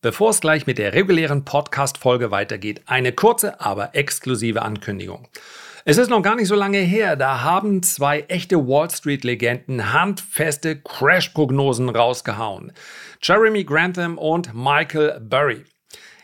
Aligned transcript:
Bevor 0.00 0.30
es 0.30 0.40
gleich 0.40 0.64
mit 0.68 0.78
der 0.78 0.92
regulären 0.92 1.44
Podcast-Folge 1.44 2.30
weitergeht, 2.30 2.82
eine 2.86 3.10
kurze, 3.10 3.60
aber 3.60 3.96
exklusive 3.96 4.62
Ankündigung. 4.62 5.26
Es 5.84 5.98
ist 5.98 6.08
noch 6.08 6.22
gar 6.22 6.36
nicht 6.36 6.46
so 6.46 6.54
lange 6.54 6.78
her, 6.78 7.16
da 7.16 7.42
haben 7.42 7.82
zwei 7.82 8.20
echte 8.28 8.68
Wall 8.68 8.88
Street-Legenden 8.88 9.92
handfeste 9.92 10.80
Crash-Prognosen 10.80 11.88
rausgehauen. 11.88 12.72
Jeremy 13.20 13.64
Grantham 13.64 14.18
und 14.18 14.54
Michael 14.54 15.18
Burry. 15.18 15.64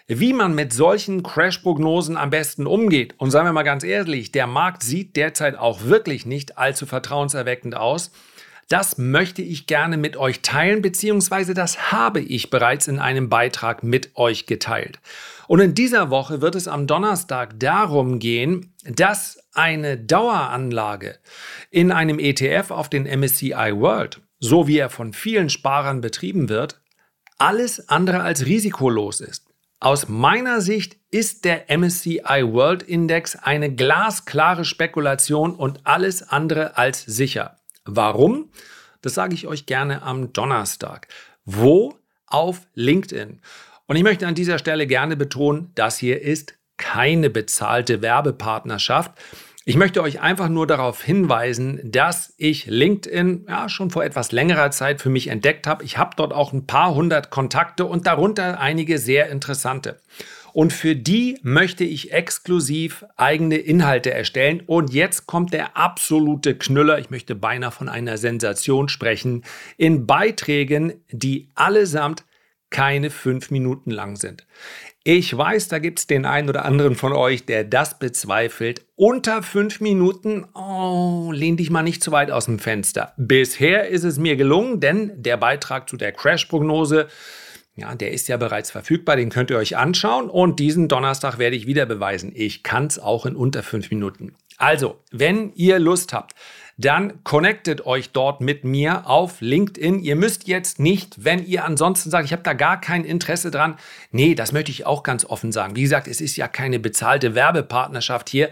Wie 0.07 0.35
man 0.35 0.55
mit 0.55 0.73
solchen 0.73 1.25
Crash-Prognosen 1.25 2.17
am 2.17 2.31
besten 2.31 2.69
umgeht, 2.69 3.15
und 3.19 3.33
seien 3.33 3.45
wir 3.45 3.53
mal 3.53 3.65
ganz 3.65 3.83
ehrlich, 3.83 4.31
der 4.31 4.47
Markt 4.47 4.85
sieht 4.85 5.17
derzeit 5.17 5.59
auch 5.59 5.83
wirklich 5.83 6.27
nicht 6.27 6.59
allzu 6.59 6.87
vertrauenserweckend 6.87 7.75
aus, 7.75 8.13
das 8.69 8.99
möchte 8.99 9.43
ich 9.43 9.67
gerne 9.67 9.97
mit 9.97 10.17
euch 10.17 10.41
teilen, 10.41 10.83
beziehungsweise 10.83 11.55
das 11.55 11.93
habe 11.93 12.21
ich 12.21 12.51
bereits 12.51 12.89
in 12.89 12.99
einem 12.99 13.29
Beitrag 13.29 13.83
mit 13.83 14.17
euch 14.17 14.47
geteilt. 14.47 15.01
Und 15.47 15.61
in 15.61 15.75
dieser 15.75 16.11
Woche 16.11 16.41
wird 16.41 16.55
es 16.55 16.69
am 16.69 16.87
Donnerstag 16.87 17.59
darum 17.61 18.19
gehen, 18.19 18.75
dass 18.85 19.39
eine 19.53 19.99
Daueranlage 19.99 21.19
in 21.71 21.93
einem 21.93 22.19
ETF 22.19 22.71
auf 22.71 22.89
den 22.89 23.05
MSCI 23.05 23.73
World, 23.75 24.21
so 24.41 24.67
wie 24.67 24.79
er 24.79 24.91
von 24.91 25.13
vielen 25.13 25.51
Sparern 25.51 26.01
betrieben 26.01 26.49
wird, 26.49 26.81
alles 27.39 27.89
andere 27.89 28.23
als 28.23 28.47
risikolos 28.47 29.21
ist. 29.21 29.47
Aus 29.81 30.09
meiner 30.09 30.61
Sicht 30.61 30.97
ist 31.11 31.45
der 31.45 31.65
MSCI 31.69 32.43
World 32.43 32.83
Index 32.83 33.37
eine 33.37 33.75
glasklare 33.75 34.65
Spekulation 34.65 35.55
und 35.55 35.81
alles 35.85 36.23
andere 36.27 36.79
als 36.79 37.03
sicher. 37.05 37.59
Warum? 37.85 38.51
Das 39.03 39.15
sage 39.15 39.35
ich 39.35 39.47
euch 39.47 39.67
gerne 39.67 40.03
am 40.03 40.33
Donnerstag. 40.33 41.09
Wo? 41.45 41.99
Auf 42.27 42.67
LinkedIn. 42.75 43.41
Und 43.87 43.97
ich 43.97 44.03
möchte 44.03 44.27
an 44.27 44.35
dieser 44.35 44.59
Stelle 44.59 44.87
gerne 44.87 45.17
betonen, 45.17 45.71
das 45.75 45.99
hier 45.99 46.23
ist 46.23 46.55
keine 46.77 47.31
bezahlte 47.31 48.03
Werbepartnerschaft. 48.03 49.13
Ich 49.67 49.77
möchte 49.77 50.03
euch 50.03 50.21
einfach 50.21 50.49
nur 50.49 50.67
darauf 50.67 51.03
hinweisen, 51.03 51.81
dass 51.85 52.35
ich 52.37 52.67
LinkedIn 52.67 53.47
ja 53.49 53.69
schon 53.69 53.91
vor 53.91 54.05
etwas 54.05 54.33
längerer 54.33 54.71
Zeit 54.71 55.01
für 55.01 55.09
mich 55.09 55.29
entdeckt 55.29 55.67
habe. 55.67 55.85
Ich 55.85 55.97
habe 55.97 56.17
dort 56.17 56.35
auch 56.35 56.53
ein 56.53 56.67
paar 56.67 56.95
hundert 56.95 57.31
Kontakte 57.31 57.87
und 57.87 58.07
darunter 58.07 58.61
einige 58.61 58.99
sehr 58.99 59.31
interessante. 59.31 60.01
Und 60.55 60.73
für 60.73 60.95
die 60.95 61.37
möchte 61.43 61.83
ich 61.83 62.13
exklusiv 62.13 63.05
eigene 63.17 63.57
Inhalte 63.57 64.15
erstellen. 64.15 64.63
Und 64.65 64.95
jetzt 64.95 65.27
kommt 65.27 65.53
der 65.53 65.77
absolute 65.77 66.57
Knüller. 66.57 67.01
Ich 67.01 67.11
möchte 67.11 67.35
beinahe 67.35 67.73
von 67.73 67.89
einer 67.89 68.19
Sensation 68.19 68.89
sprechen. 68.89 69.43
In 69.79 70.07
Beiträgen, 70.07 70.93
die 71.11 71.49
allesamt 71.57 72.25
keine 72.71 73.11
fünf 73.11 73.51
Minuten 73.51 73.91
lang 73.91 74.15
sind. 74.15 74.47
Ich 75.03 75.37
weiß, 75.37 75.67
da 75.69 75.81
gibt 75.81 75.99
es 75.99 76.07
den 76.07 76.25
einen 76.25 76.49
oder 76.49 76.65
anderen 76.65 76.95
von 76.95 77.13
euch, 77.13 77.45
der 77.45 77.65
das 77.65 77.99
bezweifelt. 77.99 78.87
Unter 78.95 79.43
fünf 79.43 79.81
Minuten, 79.81 80.47
oh, 80.55 81.33
lehn 81.33 81.57
dich 81.57 81.71
mal 81.71 81.83
nicht 81.83 82.03
zu 82.03 82.13
weit 82.13 82.31
aus 82.31 82.45
dem 82.45 82.61
Fenster. 82.61 83.13
Bisher 83.17 83.89
ist 83.89 84.05
es 84.05 84.19
mir 84.19 84.37
gelungen, 84.37 84.79
denn 84.79 85.21
der 85.21 85.37
Beitrag 85.37 85.89
zu 85.89 85.97
der 85.97 86.13
Crash-Prognose 86.13 87.09
ja, 87.77 87.95
der 87.95 88.13
ist 88.13 88.29
ja 88.29 88.37
bereits 88.37 88.71
verfügbar, 88.71 89.17
den 89.17 89.31
könnt 89.31 89.51
ihr 89.51 89.57
euch 89.57 89.77
anschauen 89.77 90.31
und 90.31 90.61
diesen 90.61 90.89
Donnerstag 90.89 91.39
werde 91.39 91.57
ich 91.57 91.67
wieder 91.67 91.87
beweisen. 91.87 92.33
Ich 92.35 92.63
kann 92.63 92.87
es 92.87 92.99
auch 92.99 93.27
in 93.27 93.35
unter 93.35 93.63
fünf 93.63 93.91
Minuten. 93.91 94.35
Also, 94.59 95.01
wenn 95.11 95.53
ihr 95.55 95.81
Lust 95.81 96.13
habt, 96.13 96.35
dann 96.77 97.23
connectet 97.25 97.87
euch 97.87 98.11
dort 98.11 98.41
mit 98.41 98.65
mir 98.65 99.09
auf 99.09 99.41
LinkedIn. 99.41 100.01
Ihr 100.01 100.17
müsst 100.17 100.47
jetzt 100.47 100.79
nicht, 100.81 101.25
wenn 101.25 101.45
ihr 101.45 101.65
ansonsten 101.65 102.11
sagt, 102.11 102.25
ich 102.25 102.33
habe 102.33 102.43
da 102.43 102.53
gar 102.53 102.81
kein 102.81 103.05
Interesse 103.05 103.51
dran. 103.51 103.77
Nee, 104.11 104.35
das 104.35 104.53
möchte 104.53 104.71
ich 104.71 104.87
auch 104.87 105.03
ganz 105.03 105.25
offen 105.25 105.53
sagen. 105.53 105.77
Wie 105.77 105.83
gesagt, 105.83 106.09
es 106.09 106.21
ist 106.21 106.37
ja 106.37 106.49
keine 106.49 106.79
bezahlte 106.79 107.35
Werbepartnerschaft 107.35 108.29
hier. 108.29 108.51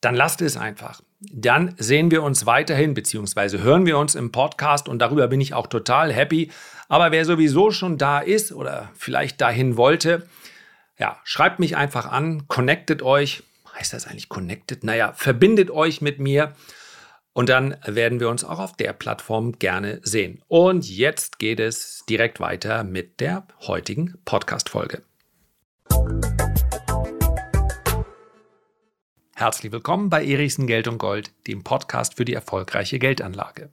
Dann 0.00 0.14
lasst 0.14 0.42
es 0.42 0.56
einfach. 0.56 1.00
Dann 1.20 1.74
sehen 1.78 2.10
wir 2.10 2.22
uns 2.22 2.44
weiterhin, 2.44 2.92
beziehungsweise 2.92 3.62
hören 3.62 3.86
wir 3.86 3.96
uns 3.96 4.14
im 4.14 4.32
Podcast 4.32 4.88
und 4.88 4.98
darüber 4.98 5.28
bin 5.28 5.40
ich 5.40 5.54
auch 5.54 5.66
total 5.66 6.12
happy. 6.12 6.50
Aber 6.88 7.12
wer 7.12 7.24
sowieso 7.24 7.70
schon 7.70 7.98
da 7.98 8.18
ist 8.18 8.52
oder 8.52 8.90
vielleicht 8.94 9.40
dahin 9.40 9.76
wollte, 9.76 10.28
ja, 10.98 11.18
schreibt 11.24 11.58
mich 11.58 11.76
einfach 11.76 12.06
an, 12.06 12.46
connectet 12.46 13.02
euch. 13.02 13.42
Heißt 13.74 13.92
das 13.92 14.06
eigentlich 14.06 14.28
connected? 14.28 14.84
Naja, 14.84 15.12
verbindet 15.14 15.70
euch 15.70 16.00
mit 16.00 16.20
mir 16.20 16.52
und 17.32 17.48
dann 17.48 17.76
werden 17.84 18.20
wir 18.20 18.28
uns 18.28 18.44
auch 18.44 18.58
auf 18.58 18.76
der 18.76 18.92
Plattform 18.92 19.58
gerne 19.58 20.00
sehen. 20.02 20.42
Und 20.46 20.88
jetzt 20.88 21.38
geht 21.38 21.58
es 21.58 22.04
direkt 22.08 22.38
weiter 22.38 22.84
mit 22.84 23.18
der 23.20 23.46
heutigen 23.66 24.14
Podcast-Folge. 24.24 25.02
Herzlich 29.34 29.72
willkommen 29.72 30.10
bei 30.10 30.24
Erichsen 30.24 30.68
Geld 30.68 30.86
und 30.86 30.98
Gold, 30.98 31.32
dem 31.48 31.64
Podcast 31.64 32.16
für 32.16 32.24
die 32.24 32.34
erfolgreiche 32.34 33.00
Geldanlage. 33.00 33.70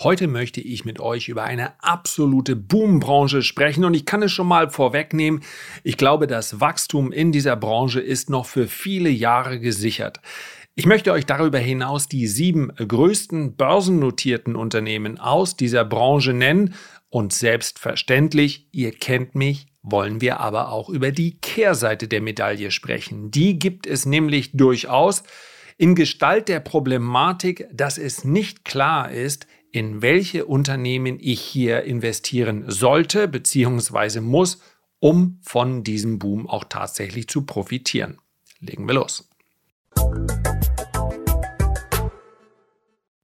Heute 0.00 0.28
möchte 0.28 0.60
ich 0.60 0.84
mit 0.84 1.00
euch 1.00 1.28
über 1.28 1.42
eine 1.42 1.72
absolute 1.82 2.54
Boombranche 2.54 3.42
sprechen 3.42 3.84
und 3.84 3.94
ich 3.94 4.06
kann 4.06 4.22
es 4.22 4.30
schon 4.30 4.46
mal 4.46 4.70
vorwegnehmen. 4.70 5.42
Ich 5.82 5.96
glaube, 5.96 6.28
das 6.28 6.60
Wachstum 6.60 7.10
in 7.10 7.32
dieser 7.32 7.56
Branche 7.56 7.98
ist 7.98 8.30
noch 8.30 8.46
für 8.46 8.68
viele 8.68 9.08
Jahre 9.08 9.58
gesichert. 9.58 10.20
Ich 10.76 10.86
möchte 10.86 11.10
euch 11.10 11.26
darüber 11.26 11.58
hinaus 11.58 12.06
die 12.06 12.28
sieben 12.28 12.68
größten 12.76 13.56
börsennotierten 13.56 14.54
Unternehmen 14.54 15.18
aus 15.18 15.56
dieser 15.56 15.84
Branche 15.84 16.32
nennen 16.32 16.74
und 17.10 17.32
selbstverständlich, 17.32 18.68
ihr 18.70 18.92
kennt 18.92 19.34
mich, 19.34 19.66
wollen 19.82 20.20
wir 20.20 20.38
aber 20.38 20.70
auch 20.70 20.90
über 20.90 21.10
die 21.10 21.40
Kehrseite 21.40 22.06
der 22.06 22.20
Medaille 22.20 22.70
sprechen. 22.70 23.32
Die 23.32 23.58
gibt 23.58 23.84
es 23.84 24.06
nämlich 24.06 24.52
durchaus 24.52 25.24
in 25.76 25.96
Gestalt 25.96 26.48
der 26.48 26.60
Problematik, 26.60 27.66
dass 27.72 27.98
es 27.98 28.24
nicht 28.24 28.64
klar 28.64 29.10
ist, 29.10 29.46
in 29.72 30.02
welche 30.02 30.46
Unternehmen 30.46 31.18
ich 31.20 31.40
hier 31.40 31.82
investieren 31.82 32.64
sollte 32.68 33.28
bzw. 33.28 34.20
muss, 34.20 34.60
um 35.00 35.38
von 35.42 35.84
diesem 35.84 36.18
Boom 36.18 36.48
auch 36.48 36.64
tatsächlich 36.64 37.28
zu 37.28 37.42
profitieren. 37.42 38.18
Legen 38.60 38.86
wir 38.86 38.94
los. 38.94 39.28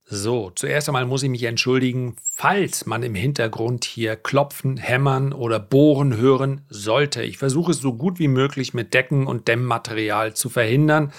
So, 0.07 0.51
zuerst 0.55 0.89
einmal 0.89 1.07
muss 1.07 1.25
ich 1.25 1.31
mich 1.31 1.43
entschuldigen, 1.43 2.15
falls 2.23 2.87
man 2.87 3.03
im 3.03 3.17
Hintergrund 3.17 3.85
hier 3.85 4.15
klopfen, 4.15 4.77
hämmern 4.77 5.33
oder 5.33 5.59
bohren 5.59 6.17
hören 6.17 6.61
sollte. 6.69 7.23
Ich 7.23 7.39
versuche 7.39 7.73
es 7.73 7.79
so 7.79 7.95
gut 7.95 8.19
wie 8.19 8.29
möglich 8.29 8.75
mit 8.75 8.95
Decken 8.95 9.27
und 9.27 9.49
Dämmmaterial 9.49 10.35
zu 10.35 10.51
verhindern, 10.51 11.13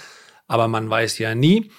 aber 0.46 0.68
man 0.68 0.88
weiß 0.88 1.18
ja 1.18 1.34
nie. 1.34 1.70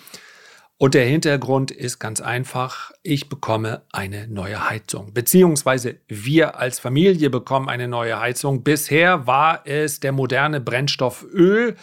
Und 0.80 0.94
der 0.94 1.06
Hintergrund 1.06 1.72
ist 1.72 1.98
ganz 1.98 2.22
einfach, 2.22 2.92
ich 3.02 3.30
bekomme 3.30 3.82
eine 3.92 4.28
neue 4.28 4.70
Heizung, 4.70 5.12
beziehungsweise 5.12 5.96
wir 6.08 6.60
als 6.60 6.80
Familie 6.80 7.32
bekommen 7.32 7.68
eine 7.68 7.88
neue 7.88 8.20
Heizung. 8.20 8.64
Bisher 8.64 9.26
war 9.26 9.62
es 9.66 10.00
der 10.02 10.12
moderne 10.12 10.62
Brennstoff 10.62 11.26
Öl 11.34 11.76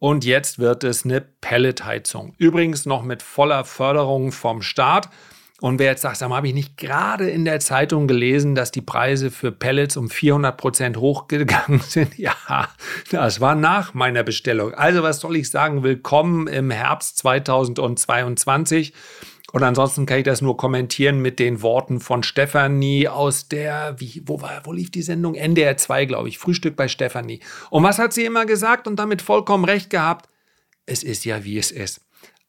und 0.00 0.24
jetzt 0.24 0.58
wird 0.58 0.82
es 0.82 1.04
eine 1.04 1.20
Pelletheizung. 1.20 2.34
Übrigens 2.38 2.86
noch 2.86 3.04
mit 3.04 3.22
voller 3.22 3.64
Förderung 3.64 4.32
vom 4.32 4.62
Staat. 4.62 5.10
Und 5.60 5.78
wer 5.78 5.90
jetzt 5.90 6.02
sagt, 6.02 6.16
sag 6.16 6.30
mal, 6.30 6.36
habe 6.36 6.48
ich 6.48 6.54
nicht 6.54 6.78
gerade 6.78 7.28
in 7.28 7.44
der 7.44 7.60
Zeitung 7.60 8.08
gelesen, 8.08 8.54
dass 8.54 8.70
die 8.70 8.80
Preise 8.80 9.30
für 9.30 9.52
Pellets 9.52 9.98
um 9.98 10.08
400 10.08 10.56
Prozent 10.56 10.96
hochgegangen 10.96 11.80
sind? 11.86 12.16
Ja, 12.18 12.34
das 13.10 13.40
war 13.40 13.54
nach 13.54 13.92
meiner 13.92 14.22
Bestellung. 14.22 14.72
Also 14.72 15.02
was 15.02 15.20
soll 15.20 15.36
ich 15.36 15.50
sagen? 15.50 15.82
Willkommen 15.82 16.46
im 16.46 16.70
Herbst 16.70 17.18
2022. 17.18 18.94
Und 19.52 19.62
ansonsten 19.62 20.06
kann 20.06 20.18
ich 20.18 20.24
das 20.24 20.40
nur 20.40 20.56
kommentieren 20.56 21.20
mit 21.20 21.38
den 21.38 21.60
Worten 21.60 22.00
von 22.00 22.22
Stefanie 22.22 23.08
aus 23.08 23.48
der, 23.48 23.96
wie, 23.98 24.22
wo, 24.24 24.40
war, 24.40 24.62
wo 24.64 24.72
lief 24.72 24.90
die 24.90 25.02
Sendung? 25.02 25.34
NDR 25.34 25.76
2, 25.76 26.06
glaube 26.06 26.28
ich, 26.28 26.38
Frühstück 26.38 26.76
bei 26.76 26.88
Stefanie. 26.88 27.40
Und 27.68 27.82
was 27.82 27.98
hat 27.98 28.12
sie 28.12 28.24
immer 28.24 28.46
gesagt 28.46 28.86
und 28.86 28.96
damit 28.96 29.20
vollkommen 29.22 29.64
recht 29.64 29.90
gehabt? 29.90 30.28
Es 30.86 31.02
ist 31.02 31.24
ja, 31.24 31.44
wie 31.44 31.58
es 31.58 31.70
ist. 31.70 32.00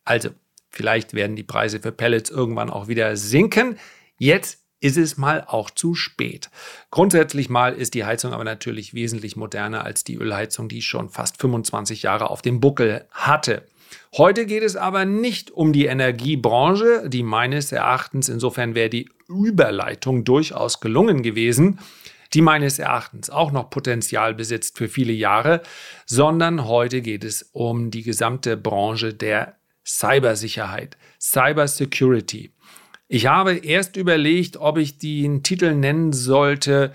Also, 0.05 0.29
Vielleicht 0.71 1.13
werden 1.13 1.35
die 1.35 1.43
Preise 1.43 1.79
für 1.79 1.91
Pellets 1.91 2.29
irgendwann 2.29 2.69
auch 2.69 2.87
wieder 2.87 3.15
sinken. 3.17 3.77
Jetzt 4.17 4.61
ist 4.79 4.97
es 4.97 5.17
mal 5.17 5.43
auch 5.47 5.69
zu 5.69 5.93
spät. 5.93 6.49
Grundsätzlich 6.89 7.49
mal 7.49 7.73
ist 7.73 7.93
die 7.93 8.03
Heizung 8.03 8.33
aber 8.33 8.43
natürlich 8.43 8.93
wesentlich 8.93 9.35
moderner 9.35 9.85
als 9.85 10.03
die 10.03 10.15
Ölheizung, 10.15 10.69
die 10.69 10.81
schon 10.81 11.09
fast 11.09 11.39
25 11.39 12.03
Jahre 12.03 12.29
auf 12.29 12.41
dem 12.41 12.59
Buckel 12.59 13.05
hatte. 13.11 13.67
Heute 14.17 14.45
geht 14.45 14.63
es 14.63 14.75
aber 14.75 15.05
nicht 15.05 15.51
um 15.51 15.73
die 15.73 15.85
Energiebranche, 15.85 17.09
die 17.09 17.23
meines 17.23 17.71
Erachtens, 17.71 18.29
insofern 18.29 18.73
wäre 18.73 18.89
die 18.89 19.09
Überleitung 19.27 20.23
durchaus 20.23 20.79
gelungen 20.79 21.21
gewesen, 21.21 21.79
die 22.33 22.41
meines 22.41 22.79
Erachtens 22.79 23.29
auch 23.29 23.51
noch 23.51 23.69
Potenzial 23.69 24.33
besitzt 24.33 24.77
für 24.77 24.87
viele 24.87 25.13
Jahre, 25.13 25.61
sondern 26.05 26.65
heute 26.65 27.01
geht 27.01 27.23
es 27.23 27.49
um 27.51 27.91
die 27.91 28.03
gesamte 28.03 28.57
Branche 28.57 29.13
der 29.13 29.57
Cybersicherheit, 29.99 30.97
Cybersecurity. 31.19 32.51
Ich 33.07 33.25
habe 33.25 33.57
erst 33.57 33.97
überlegt, 33.97 34.57
ob 34.57 34.77
ich 34.77 34.97
den 34.97 35.43
Titel 35.43 35.75
nennen 35.75 36.13
sollte, 36.13 36.93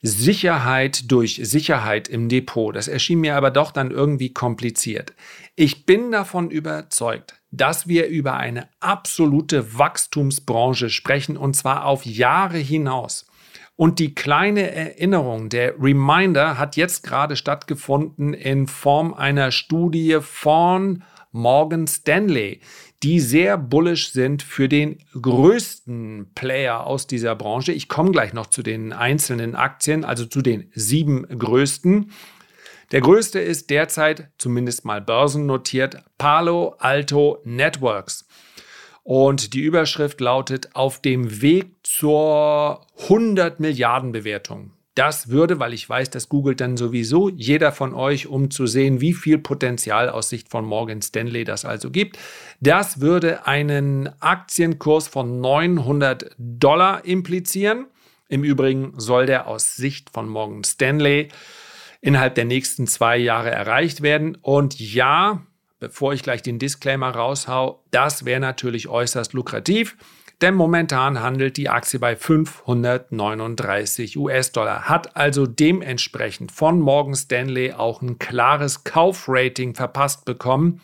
Sicherheit 0.00 1.10
durch 1.10 1.40
Sicherheit 1.42 2.06
im 2.06 2.28
Depot. 2.28 2.74
Das 2.74 2.86
erschien 2.86 3.18
mir 3.18 3.34
aber 3.34 3.50
doch 3.50 3.72
dann 3.72 3.90
irgendwie 3.90 4.32
kompliziert. 4.32 5.14
Ich 5.56 5.84
bin 5.84 6.12
davon 6.12 6.50
überzeugt, 6.50 7.34
dass 7.50 7.88
wir 7.88 8.06
über 8.06 8.34
eine 8.34 8.68
absolute 8.78 9.76
Wachstumsbranche 9.76 10.90
sprechen 10.90 11.36
und 11.36 11.54
zwar 11.54 11.86
auf 11.86 12.06
Jahre 12.06 12.58
hinaus. 12.58 13.26
Und 13.74 13.98
die 13.98 14.14
kleine 14.14 14.70
Erinnerung, 14.70 15.48
der 15.48 15.74
Reminder 15.80 16.58
hat 16.58 16.76
jetzt 16.76 17.02
gerade 17.02 17.36
stattgefunden 17.36 18.34
in 18.34 18.66
Form 18.68 19.14
einer 19.14 19.50
Studie 19.50 20.18
von 20.20 21.02
Morgan 21.30 21.86
Stanley, 21.86 22.60
die 23.02 23.20
sehr 23.20 23.58
bullish 23.58 24.10
sind 24.12 24.42
für 24.42 24.68
den 24.68 24.98
größten 25.20 26.32
Player 26.34 26.86
aus 26.86 27.06
dieser 27.06 27.36
Branche. 27.36 27.72
Ich 27.72 27.88
komme 27.88 28.10
gleich 28.10 28.32
noch 28.32 28.46
zu 28.46 28.62
den 28.62 28.92
einzelnen 28.92 29.54
Aktien, 29.54 30.04
also 30.04 30.24
zu 30.24 30.42
den 30.42 30.70
sieben 30.74 31.26
größten. 31.26 32.10
Der 32.90 33.00
größte 33.02 33.38
ist 33.38 33.68
derzeit 33.70 34.30
zumindest 34.38 34.84
mal 34.84 35.00
börsennotiert 35.00 36.02
Palo 36.16 36.76
Alto 36.78 37.38
Networks. 37.44 38.26
Und 39.02 39.54
die 39.54 39.60
Überschrift 39.60 40.20
lautet 40.20 40.74
auf 40.74 41.00
dem 41.00 41.42
Weg 41.42 41.76
zur 41.82 42.86
100 43.02 43.60
Milliarden 43.60 44.12
Bewertung. 44.12 44.72
Das 44.98 45.28
würde, 45.28 45.60
weil 45.60 45.74
ich 45.74 45.88
weiß, 45.88 46.10
das 46.10 46.28
googelt 46.28 46.60
dann 46.60 46.76
sowieso 46.76 47.28
jeder 47.28 47.70
von 47.70 47.94
euch, 47.94 48.26
um 48.26 48.50
zu 48.50 48.66
sehen, 48.66 49.00
wie 49.00 49.12
viel 49.12 49.38
Potenzial 49.38 50.08
aus 50.08 50.28
Sicht 50.28 50.48
von 50.48 50.64
Morgan 50.64 51.02
Stanley 51.02 51.44
das 51.44 51.64
also 51.64 51.92
gibt. 51.92 52.18
Das 52.60 53.00
würde 53.00 53.46
einen 53.46 54.10
Aktienkurs 54.18 55.06
von 55.06 55.40
900 55.40 56.34
Dollar 56.36 57.04
implizieren. 57.04 57.86
Im 58.28 58.42
Übrigen 58.42 58.92
soll 58.96 59.26
der 59.26 59.46
aus 59.46 59.76
Sicht 59.76 60.10
von 60.10 60.28
Morgan 60.28 60.64
Stanley 60.64 61.28
innerhalb 62.00 62.34
der 62.34 62.46
nächsten 62.46 62.88
zwei 62.88 63.18
Jahre 63.18 63.52
erreicht 63.52 64.02
werden. 64.02 64.36
Und 64.42 64.80
ja, 64.80 65.46
bevor 65.78 66.12
ich 66.12 66.24
gleich 66.24 66.42
den 66.42 66.58
Disclaimer 66.58 67.10
raushau, 67.10 67.84
das 67.92 68.24
wäre 68.24 68.40
natürlich 68.40 68.88
äußerst 68.88 69.32
lukrativ 69.32 69.96
denn 70.40 70.54
momentan 70.54 71.20
handelt 71.20 71.56
die 71.56 71.68
Aktie 71.68 71.98
bei 71.98 72.14
539 72.14 74.16
US-Dollar, 74.16 74.88
hat 74.88 75.16
also 75.16 75.46
dementsprechend 75.46 76.52
von 76.52 76.80
Morgan 76.80 77.14
Stanley 77.14 77.72
auch 77.72 78.02
ein 78.02 78.18
klares 78.18 78.84
Kaufrating 78.84 79.74
verpasst 79.74 80.24
bekommen. 80.24 80.80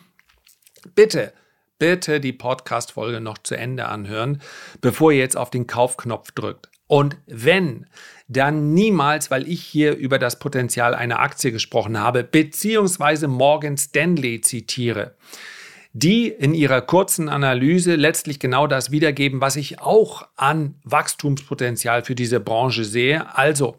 Bitte, 0.93 1.33
bitte 1.79 2.19
die 2.19 2.33
Podcast-Folge 2.33 3.21
noch 3.21 3.37
zu 3.37 3.55
Ende 3.55 3.87
anhören, 3.87 4.41
bevor 4.81 5.11
ihr 5.11 5.19
jetzt 5.19 5.37
auf 5.37 5.51
den 5.51 5.67
Kaufknopf 5.67 6.31
drückt. 6.31 6.69
Und 6.87 7.17
wenn, 7.25 7.87
dann 8.27 8.73
niemals, 8.73 9.31
weil 9.31 9.47
ich 9.47 9.63
hier 9.63 9.95
über 9.95 10.19
das 10.19 10.37
Potenzial 10.37 10.93
einer 10.93 11.19
Aktie 11.19 11.51
gesprochen 11.51 11.99
habe, 11.99 12.23
beziehungsweise 12.23 13.27
Morgan 13.27 13.77
Stanley 13.77 14.41
zitiere 14.41 15.15
die 15.97 16.27
in 16.27 16.53
ihrer 16.53 16.81
kurzen 16.81 17.29
Analyse 17.29 17.95
letztlich 17.95 18.41
genau 18.41 18.67
das 18.67 18.91
wiedergeben, 18.91 19.39
was 19.39 19.55
ich 19.55 19.79
auch 19.79 20.27
an 20.35 20.75
Wachstumspotenzial 20.83 22.03
für 22.03 22.15
diese 22.15 22.41
Branche 22.41 22.83
sehe. 22.83 23.33
Also, 23.37 23.77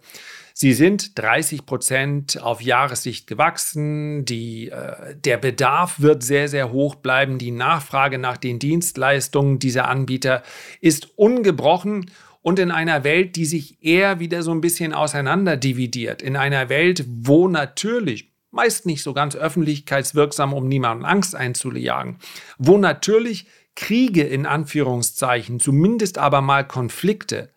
Sie 0.55 0.73
sind 0.73 1.19
30 1.19 1.67
Prozent 1.67 2.43
auf 2.43 2.63
Jahressicht 2.63 3.27
gewachsen. 3.27 4.25
Die, 4.25 4.71
äh, 4.71 5.15
der 5.15 5.37
Bedarf 5.37 6.01
wird 6.01 6.23
sehr, 6.23 6.49
sehr 6.49 6.73
hoch 6.73 6.95
bleiben. 6.95 7.37
Die 7.37 7.51
Nachfrage 7.51 8.17
nach 8.17 8.39
den 8.39 8.59
Dienstleistungen 8.59 9.59
dieser 9.59 9.87
Anbieter 9.87 10.43
ist 10.81 11.19
ungebrochen. 11.19 12.11
Und 12.41 12.59
in 12.59 12.71
einer 12.71 13.05
Welt, 13.05 13.37
die 13.37 13.45
sich 13.45 13.85
eher 13.85 14.19
wieder 14.19 14.43
so 14.43 14.53
ein 14.53 14.63
bisschen 14.63 14.95
auseinander 14.95 15.59
dividiert, 15.59 16.23
in 16.23 16.37
einer 16.37 16.71
Welt, 16.71 17.05
wo 17.07 17.49
natürlich 17.49 18.33
meist 18.57 18.87
nicht 18.87 19.03
so 19.05 19.15
ganz 19.15 19.37
öffentlichkeitswirksam, 19.37 20.53
um 20.53 20.67
niemanden 20.67 21.05
Angst 21.05 21.37
einzujagen, 21.37 22.19
wo 22.59 22.79
natürlich 22.79 23.47
Kriege 23.77 24.23
in 24.23 24.47
Anführungszeichen, 24.47 25.61
zumindest 25.61 26.19
aber 26.19 26.41
mal 26.41 26.67
Konflikte, 26.67 27.51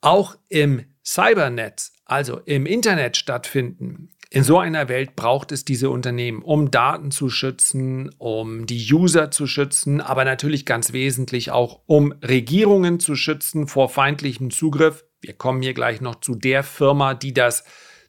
auch 0.00 0.36
im 0.48 0.84
Cybernetz, 1.04 1.92
also 2.04 2.40
im 2.44 2.66
Internet 2.66 3.16
stattfinden. 3.16 4.10
In 4.32 4.44
so 4.44 4.58
einer 4.60 4.88
Welt 4.88 5.16
braucht 5.16 5.50
es 5.50 5.64
diese 5.64 5.90
Unternehmen, 5.90 6.42
um 6.42 6.70
Daten 6.70 7.10
zu 7.10 7.30
schützen, 7.30 8.14
um 8.18 8.64
die 8.66 8.92
User 8.92 9.32
zu 9.32 9.48
schützen, 9.48 10.00
aber 10.00 10.24
natürlich 10.24 10.64
ganz 10.64 10.92
wesentlich 10.92 11.50
auch, 11.50 11.80
um 11.86 12.12
Regierungen 12.22 13.00
zu 13.00 13.16
schützen 13.16 13.66
vor 13.66 13.88
feindlichem 13.88 14.50
Zugriff. 14.52 15.04
Wir 15.20 15.32
kommen 15.32 15.62
hier 15.62 15.74
gleich 15.74 16.00
noch 16.00 16.20
zu 16.20 16.36
der 16.36 16.62
Firma, 16.62 17.14
die 17.14 17.34
das 17.34 17.64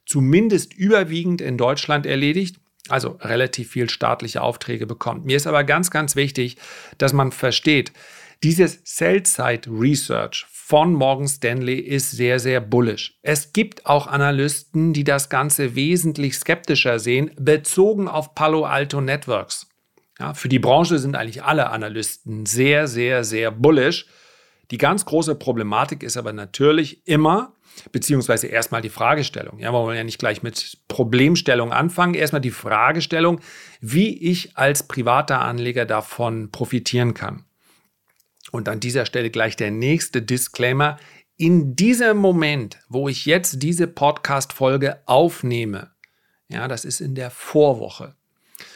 zumindest 0.05 0.73
überwiegend 0.73 1.41
in 1.41 1.57
Deutschland 1.57 2.05
erledigt, 2.05 2.57
also 2.89 3.17
relativ 3.21 3.71
viel 3.71 3.89
staatliche 3.89 4.41
Aufträge 4.41 4.87
bekommt. 4.87 5.25
Mir 5.25 5.37
ist 5.37 5.47
aber 5.47 5.63
ganz, 5.63 5.91
ganz 5.91 6.15
wichtig, 6.15 6.57
dass 6.97 7.13
man 7.13 7.31
versteht, 7.31 7.91
dieses 8.43 8.81
Sell-Side 8.83 9.69
Research 9.69 10.47
von 10.49 10.93
Morgan 10.93 11.27
Stanley 11.27 11.77
ist 11.77 12.11
sehr, 12.11 12.39
sehr 12.39 12.59
bullish. 12.59 13.19
Es 13.21 13.53
gibt 13.53 13.85
auch 13.85 14.07
Analysten, 14.07 14.93
die 14.93 15.03
das 15.03 15.29
Ganze 15.29 15.75
wesentlich 15.75 16.35
skeptischer 16.35 16.97
sehen, 16.97 17.31
bezogen 17.39 18.07
auf 18.07 18.33
Palo 18.33 18.65
Alto 18.65 18.99
Networks. 18.99 19.67
Ja, 20.17 20.33
für 20.33 20.49
die 20.49 20.59
Branche 20.59 20.97
sind 20.97 21.15
eigentlich 21.15 21.43
alle 21.43 21.69
Analysten 21.69 22.45
sehr, 22.45 22.87
sehr, 22.87 23.23
sehr 23.23 23.51
bullish. 23.51 24.07
Die 24.71 24.77
ganz 24.77 25.05
große 25.05 25.35
Problematik 25.35 26.01
ist 26.01 26.17
aber 26.17 26.33
natürlich 26.33 27.05
immer, 27.05 27.53
beziehungsweise 27.91 28.47
erstmal 28.47 28.81
die 28.81 28.89
Fragestellung. 28.89 29.59
Ja, 29.59 29.71
wir 29.71 29.79
wollen 29.79 29.97
ja 29.97 30.03
nicht 30.03 30.19
gleich 30.19 30.43
mit 30.43 30.77
Problemstellung 30.87 31.71
anfangen. 31.71 32.13
Erstmal 32.13 32.41
die 32.41 32.51
Fragestellung, 32.51 33.39
wie 33.79 34.17
ich 34.17 34.57
als 34.57 34.83
privater 34.83 35.41
Anleger 35.41 35.85
davon 35.85 36.51
profitieren 36.51 37.13
kann. 37.13 37.45
Und 38.51 38.67
an 38.69 38.79
dieser 38.79 39.05
Stelle 39.05 39.29
gleich 39.29 39.55
der 39.55 39.71
nächste 39.71 40.21
Disclaimer. 40.21 40.97
In 41.37 41.75
diesem 41.75 42.17
Moment, 42.17 42.79
wo 42.87 43.09
ich 43.09 43.25
jetzt 43.25 43.63
diese 43.63 43.87
Podcast-Folge 43.87 45.01
aufnehme, 45.05 45.91
ja, 46.49 46.67
das 46.67 46.85
ist 46.85 47.01
in 47.01 47.15
der 47.15 47.31
Vorwoche, 47.31 48.15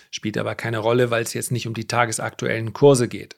spielt 0.10 0.38
aber 0.38 0.56
keine 0.56 0.80
Rolle, 0.80 1.12
weil 1.12 1.24
es 1.24 1.34
jetzt 1.34 1.52
nicht 1.52 1.68
um 1.68 1.74
die 1.74 1.88
tagesaktuellen 1.88 2.74
Kurse 2.74 3.08
geht. 3.08 3.36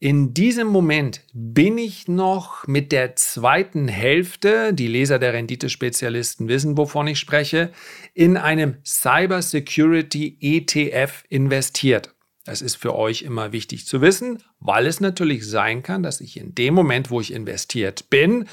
In 0.00 0.34
diesem 0.34 0.66
Moment 0.66 1.22
bin 1.32 1.78
ich 1.78 2.08
noch 2.08 2.66
mit 2.66 2.92
der 2.92 3.16
zweiten 3.16 3.88
Hälfte, 3.88 4.74
die 4.74 4.88
Leser 4.88 5.18
der 5.18 5.32
Renditespezialisten 5.32 6.48
wissen, 6.48 6.76
wovon 6.76 7.06
ich 7.06 7.18
spreche, 7.18 7.70
in 8.12 8.36
einem 8.36 8.76
Cyber 8.84 9.40
Security 9.40 10.36
ETF 10.40 11.24
investiert. 11.28 12.14
Das 12.44 12.60
ist 12.60 12.74
für 12.74 12.94
euch 12.94 13.22
immer 13.22 13.52
wichtig 13.52 13.86
zu 13.86 14.02
wissen, 14.02 14.42
weil 14.58 14.86
es 14.86 15.00
natürlich 15.00 15.48
sein 15.48 15.82
kann, 15.82 16.02
dass 16.02 16.20
ich 16.20 16.38
in 16.38 16.54
dem 16.54 16.74
Moment, 16.74 17.10
wo 17.10 17.20
ich 17.20 17.32
investiert 17.32 18.10
bin, 18.10 18.46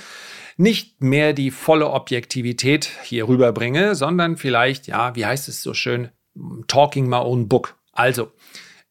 nicht 0.55 1.01
mehr 1.01 1.33
die 1.33 1.51
volle 1.51 1.89
Objektivität 1.89 2.89
hier 3.03 3.27
rüberbringe, 3.27 3.95
sondern 3.95 4.37
vielleicht, 4.37 4.87
ja, 4.87 5.15
wie 5.15 5.25
heißt 5.25 5.49
es 5.49 5.61
so 5.61 5.73
schön, 5.73 6.09
talking 6.67 7.09
my 7.09 7.17
own 7.17 7.49
book. 7.49 7.77
Also, 7.91 8.31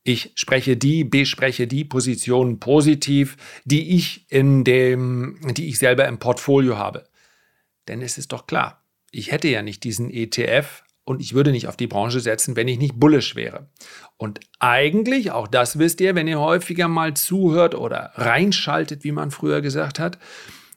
ich 0.03 0.33
spreche 0.35 0.77
die, 0.77 1.05
bespreche 1.05 1.67
die 1.67 1.85
Positionen 1.85 2.59
positiv, 2.59 3.37
die 3.65 3.97
ich 3.97 4.31
in 4.31 4.65
dem, 4.65 5.39
die 5.55 5.69
ich 5.69 5.79
selber 5.79 6.09
im 6.09 6.19
Portfolio 6.19 6.79
habe. 6.79 7.05
Denn 7.89 8.03
es 8.03 8.19
ist 8.19 8.33
doch 8.33 8.47
klar, 8.47 8.83
ich 9.11 9.31
hätte 9.31 9.49
ja 9.49 9.63
nicht 9.63 9.85
diesen 9.85 10.11
ETF 10.11 10.85
und 11.05 11.21
ich 11.21 11.35
würde 11.35 11.51
nicht 11.51 11.67
auf 11.67 11.77
die 11.77 11.87
Branche 11.87 12.21
setzen, 12.21 12.57
wenn 12.57 12.69
ich 12.69 12.79
nicht 12.79 12.95
bullish 12.99 13.35
wäre. 13.35 13.69
Und 14.17 14.41
eigentlich, 14.59 15.33
auch 15.33 15.49
das 15.49 15.79
wisst 15.79 16.01
ihr, 16.01 16.15
wenn 16.15 16.29
ihr 16.29 16.41
häufiger 16.41 16.89
mal 16.89 17.15
zuhört 17.15 17.75
oder 17.75 18.13
reinschaltet, 18.15 19.05
wie 19.05 19.13
man 19.13 19.31
früher 19.31 19.61
gesagt 19.61 19.99
hat, 19.99 20.19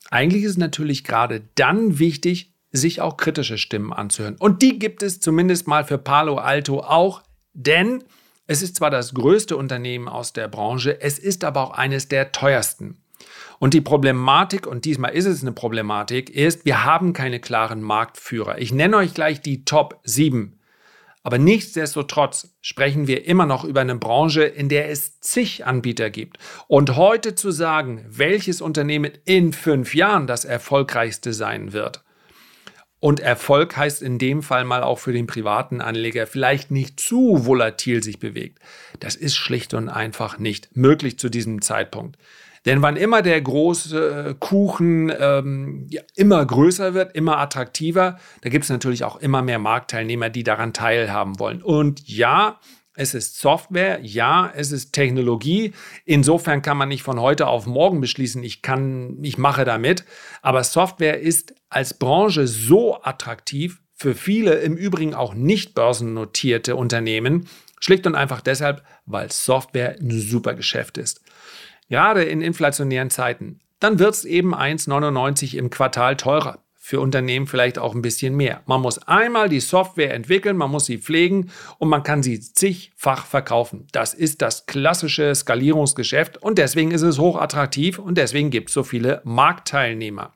eigentlich 0.09 0.43
ist 0.43 0.51
es 0.51 0.57
natürlich 0.57 1.03
gerade 1.03 1.43
dann 1.55 1.99
wichtig, 1.99 2.53
sich 2.71 3.01
auch 3.01 3.17
kritische 3.17 3.57
Stimmen 3.57 3.93
anzuhören. 3.93 4.35
Und 4.39 4.61
die 4.61 4.79
gibt 4.79 5.03
es 5.03 5.19
zumindest 5.19 5.67
mal 5.67 5.85
für 5.85 5.97
Palo 5.97 6.37
Alto 6.37 6.79
auch, 6.79 7.21
denn 7.53 8.03
es 8.47 8.61
ist 8.61 8.75
zwar 8.75 8.89
das 8.89 9.13
größte 9.13 9.55
Unternehmen 9.55 10.07
aus 10.07 10.33
der 10.33 10.47
Branche, 10.47 10.99
es 11.01 11.19
ist 11.19 11.43
aber 11.43 11.61
auch 11.61 11.71
eines 11.71 12.07
der 12.07 12.31
teuersten. 12.31 12.97
Und 13.59 13.73
die 13.73 13.81
Problematik, 13.81 14.67
und 14.67 14.85
diesmal 14.85 15.13
ist 15.13 15.25
es 15.25 15.41
eine 15.41 15.53
Problematik, 15.53 16.29
ist, 16.29 16.65
wir 16.65 16.83
haben 16.83 17.13
keine 17.13 17.39
klaren 17.39 17.81
Marktführer. 17.81 18.57
Ich 18.59 18.73
nenne 18.73 18.97
euch 18.97 19.13
gleich 19.13 19.41
die 19.41 19.63
Top 19.63 19.99
7. 20.03 20.59
Aber 21.25 21.37
nichtsdestotrotz 21.37 22.53
sprechen 22.59 23.07
wir 23.07 23.25
immer 23.25 23.45
noch 23.45 23.63
über 23.63 23.79
eine 23.79 23.95
Branche, 23.95 24.43
in 24.43 24.67
der 24.67 24.89
es 24.89 25.21
zig 25.21 25.65
Anbieter 25.65 26.09
gibt. 26.09 26.37
Und 26.67 26.97
heute 26.97 27.35
zu 27.35 27.51
sagen, 27.51 28.05
welches 28.09 28.59
Unternehmen 28.59 29.13
in 29.23 29.53
fünf 29.53 29.95
Jahren 29.95 30.27
das 30.27 30.43
erfolgreichste 30.43 31.31
sein 31.31 31.71
wird, 31.71 32.03
und 33.03 33.19
Erfolg 33.19 33.75
heißt 33.75 34.01
in 34.01 34.17
dem 34.17 34.41
Fall 34.41 34.63
mal 34.63 34.81
auch 34.81 34.97
für 34.97 35.11
den 35.11 35.27
privaten 35.27 35.81
Anleger 35.81 36.25
vielleicht 36.25 36.71
nicht 36.71 37.01
zu 37.01 37.45
volatil 37.45 38.01
sich 38.01 38.17
bewegt. 38.17 38.59
Das 39.01 39.17
ist 39.17 39.35
schlicht 39.35 39.73
und 39.73 39.89
einfach 39.89 40.39
nicht 40.39 40.77
möglich 40.77 41.19
zu 41.19 41.27
diesem 41.27 41.61
Zeitpunkt. 41.61 42.17
Denn 42.65 42.81
wann 42.81 42.95
immer 42.95 43.21
der 43.21 43.41
große 43.41 44.37
Kuchen 44.39 45.11
ähm, 45.19 45.85
ja, 45.89 46.01
immer 46.15 46.45
größer 46.45 46.93
wird, 46.93 47.13
immer 47.13 47.39
attraktiver, 47.39 48.19
da 48.39 48.49
gibt 48.49 48.63
es 48.63 48.69
natürlich 48.69 49.03
auch 49.03 49.17
immer 49.17 49.41
mehr 49.41 49.59
Marktteilnehmer, 49.59 50.29
die 50.29 50.45
daran 50.45 50.71
teilhaben 50.71 51.39
wollen. 51.39 51.61
Und 51.61 52.07
ja, 52.07 52.57
es 52.95 53.13
ist 53.13 53.39
Software, 53.39 53.99
ja, 54.01 54.51
es 54.55 54.71
ist 54.71 54.93
Technologie. 54.93 55.73
Insofern 56.05 56.61
kann 56.61 56.77
man 56.77 56.89
nicht 56.89 57.03
von 57.03 57.19
heute 57.19 57.47
auf 57.47 57.65
morgen 57.65 58.01
beschließen, 58.01 58.43
ich 58.43 58.61
kann, 58.61 59.17
ich 59.23 59.37
mache 59.37 59.65
damit. 59.65 60.05
Aber 60.41 60.63
Software 60.63 61.19
ist 61.19 61.55
als 61.69 61.95
Branche 61.95 62.47
so 62.47 63.01
attraktiv 63.01 63.81
für 63.95 64.15
viele 64.15 64.55
im 64.55 64.75
Übrigen 64.75 65.13
auch 65.15 65.33
nicht 65.33 65.73
börsennotierte 65.73 66.75
Unternehmen, 66.75 67.47
schlicht 67.79 68.05
und 68.05 68.15
einfach 68.15 68.41
deshalb, 68.41 68.83
weil 69.05 69.31
Software 69.31 69.95
ein 69.99 70.11
super 70.11 70.53
Geschäft 70.53 70.97
ist. 70.97 71.21
Gerade 71.89 72.23
in 72.23 72.41
inflationären 72.41 73.09
Zeiten, 73.09 73.59
dann 73.79 73.99
wird 73.99 74.13
es 74.13 74.25
eben 74.25 74.55
1,99 74.55 75.57
im 75.57 75.69
Quartal 75.69 76.15
teurer 76.15 76.62
für 76.85 76.99
Unternehmen 76.99 77.47
vielleicht 77.47 77.79
auch 77.79 77.95
ein 77.95 78.01
bisschen 78.01 78.35
mehr. 78.35 78.61
Man 78.65 78.81
muss 78.81 78.97
einmal 79.07 79.47
die 79.47 79.61
Software 79.61 80.13
entwickeln, 80.13 80.57
man 80.57 80.69
muss 80.69 80.85
sie 80.85 80.97
pflegen 80.97 81.49
und 81.77 81.87
man 81.87 82.03
kann 82.03 82.21
sie 82.21 82.41
zigfach 82.41 83.25
verkaufen. 83.25 83.87
Das 83.93 84.13
ist 84.13 84.41
das 84.41 84.65
klassische 84.65 85.33
Skalierungsgeschäft 85.33 86.35
und 86.35 86.57
deswegen 86.57 86.91
ist 86.91 87.03
es 87.03 87.19
hochattraktiv 87.19 87.99
und 87.99 88.17
deswegen 88.17 88.49
gibt 88.49 88.67
es 88.67 88.73
so 88.73 88.83
viele 88.83 89.21
Marktteilnehmer. 89.23 90.33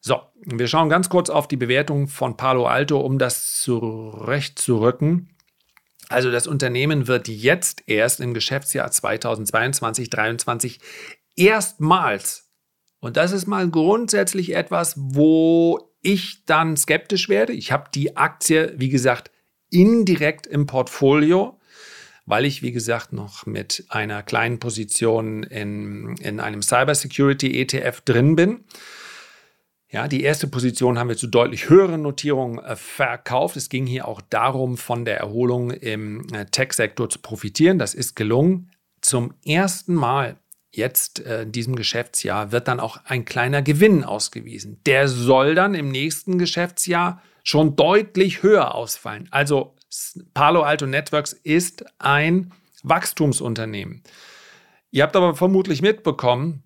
So, 0.00 0.22
wir 0.46 0.66
schauen 0.66 0.88
ganz 0.88 1.10
kurz 1.10 1.28
auf 1.28 1.46
die 1.46 1.58
Bewertung 1.58 2.08
von 2.08 2.38
Palo 2.38 2.64
Alto, 2.64 2.98
um 2.98 3.18
das 3.18 3.60
zurechtzurücken. 3.60 5.36
Also 6.08 6.30
das 6.30 6.46
Unternehmen 6.46 7.06
wird 7.06 7.28
jetzt 7.28 7.82
erst 7.86 8.20
im 8.20 8.32
Geschäftsjahr 8.32 8.90
2022, 8.90 10.10
2023 10.10 10.80
erstmals 11.36 12.49
und 13.00 13.16
das 13.16 13.32
ist 13.32 13.46
mal 13.46 13.68
grundsätzlich 13.68 14.54
etwas, 14.54 14.94
wo 14.96 15.90
ich 16.02 16.44
dann 16.44 16.76
skeptisch 16.76 17.28
werde. 17.28 17.52
Ich 17.52 17.72
habe 17.72 17.90
die 17.94 18.16
Aktie, 18.16 18.74
wie 18.76 18.88
gesagt, 18.88 19.30
indirekt 19.70 20.46
im 20.46 20.66
Portfolio, 20.66 21.58
weil 22.26 22.44
ich, 22.44 22.62
wie 22.62 22.72
gesagt, 22.72 23.12
noch 23.12 23.46
mit 23.46 23.84
einer 23.88 24.22
kleinen 24.22 24.58
Position 24.58 25.42
in, 25.42 26.16
in 26.20 26.40
einem 26.40 26.62
Cybersecurity 26.62 27.60
ETF 27.60 28.02
drin 28.02 28.36
bin. 28.36 28.64
Ja, 29.92 30.06
die 30.06 30.22
erste 30.22 30.46
Position 30.46 30.98
haben 30.98 31.08
wir 31.08 31.16
zu 31.16 31.26
deutlich 31.26 31.68
höheren 31.68 32.02
Notierungen 32.02 32.60
äh, 32.60 32.76
verkauft. 32.76 33.56
Es 33.56 33.68
ging 33.68 33.86
hier 33.86 34.06
auch 34.06 34.20
darum, 34.20 34.76
von 34.76 35.04
der 35.04 35.18
Erholung 35.18 35.72
im 35.72 36.32
äh, 36.32 36.46
Tech-Sektor 36.46 37.08
zu 37.08 37.18
profitieren. 37.18 37.78
Das 37.78 37.94
ist 37.94 38.14
gelungen. 38.14 38.70
Zum 39.00 39.34
ersten 39.44 39.94
Mal 39.94 40.38
jetzt 40.70 41.24
äh, 41.24 41.42
in 41.42 41.52
diesem 41.52 41.76
Geschäftsjahr 41.76 42.52
wird 42.52 42.68
dann 42.68 42.80
auch 42.80 42.98
ein 43.04 43.24
kleiner 43.24 43.62
Gewinn 43.62 44.04
ausgewiesen. 44.04 44.80
Der 44.86 45.08
soll 45.08 45.54
dann 45.54 45.74
im 45.74 45.90
nächsten 45.90 46.38
Geschäftsjahr 46.38 47.22
schon 47.42 47.76
deutlich 47.76 48.42
höher 48.42 48.74
ausfallen. 48.74 49.28
Also 49.30 49.74
Palo 50.34 50.62
Alto 50.62 50.86
Networks 50.86 51.32
ist 51.32 51.84
ein 51.98 52.52
Wachstumsunternehmen. 52.82 54.02
Ihr 54.90 55.02
habt 55.02 55.16
aber 55.16 55.34
vermutlich 55.34 55.82
mitbekommen, 55.82 56.62